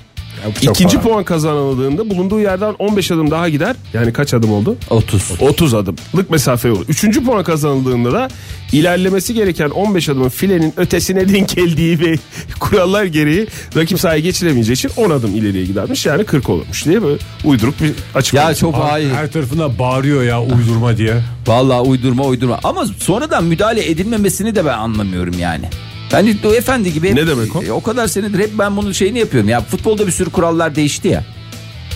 [0.65, 3.77] Çok İkinci puan kazanıldığında bulunduğu yerden 15 adım daha gider.
[3.95, 4.77] Yani kaç adım oldu?
[4.91, 5.23] 30.
[5.41, 6.85] 30 adımlık mesafe olur.
[6.89, 8.29] Üçüncü puan kazanıldığında da
[8.73, 12.15] ilerlemesi gereken 15 adımın filenin ötesine denk geldiği ve
[12.61, 16.07] kurallar gereği rakip sahaya geçiremeyeceği için 10 adım ileriye gidermiş.
[16.07, 18.49] Yani 40 olurmuş diye böyle uyduruk bir açıklama.
[18.49, 19.11] Ya çok hayır.
[19.11, 21.15] Her tarafına bağırıyor ya uydurma diye.
[21.47, 22.61] Vallahi uydurma uydurma.
[22.65, 25.65] Ama sonradan müdahale edilmemesini de ben anlamıyorum yani.
[26.13, 27.15] Bence o efendi gibi.
[27.17, 27.63] Ne demek o?
[27.63, 29.49] E, O kadar senedir hep ben bunun şeyini yapıyorum.
[29.51, 31.25] Ya futbolda bir sürü kurallar değişti ya.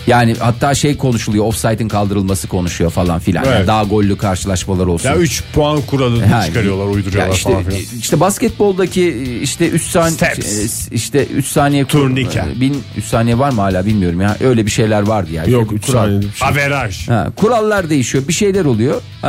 [0.07, 3.43] Yani hatta şey konuşuluyor offside'in kaldırılması konuşuyor falan filan.
[3.43, 3.67] Yani Evet.
[3.67, 5.09] daha gollü karşılaşmalar olsun.
[5.09, 7.79] Ya 3 puan kuralını Ha, çıkarıyorlar uyduruyorlar ya işte, falan filan.
[7.99, 10.87] işte basketboldaki işte 3 saniye Steps.
[10.91, 12.43] işte 3 saniye Turnike.
[12.61, 14.37] Bin 3 saniye var mı hala bilmiyorum ya.
[14.43, 15.51] Öyle bir şeyler vardı yani.
[15.51, 16.03] Yok Bir 3 kural.
[16.03, 16.21] saniye.
[16.21, 16.47] bir şey.
[16.47, 17.09] Averaj.
[17.09, 19.01] Ha, kurallar değişiyor, bir şeyler oluyor.
[19.23, 19.27] Ee,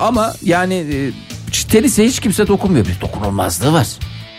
[0.00, 0.84] ama yani
[1.48, 2.86] e, tenise hiç kimse dokunmuyor.
[2.86, 3.86] Bir dokunulmazlığı var.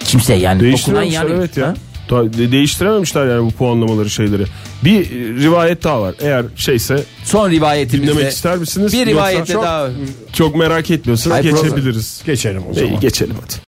[0.04, 1.32] Kimse yani dokunan yani.
[1.36, 1.76] evet ya.
[2.10, 4.44] De- değiştirememişler yani bu puanlamaları şeyleri.
[4.84, 5.10] Bir
[5.44, 6.16] rivayet daha var.
[6.22, 8.94] Eğer şeyse Son rivayetimizde dinlemek ister misiniz?
[8.94, 9.88] bir rivayette daha
[10.34, 12.22] çok merak etmiyorsanız Ay, program- geçebiliriz.
[12.26, 12.90] Geçelim o zaman.
[12.90, 13.54] İyi geçelim hadi.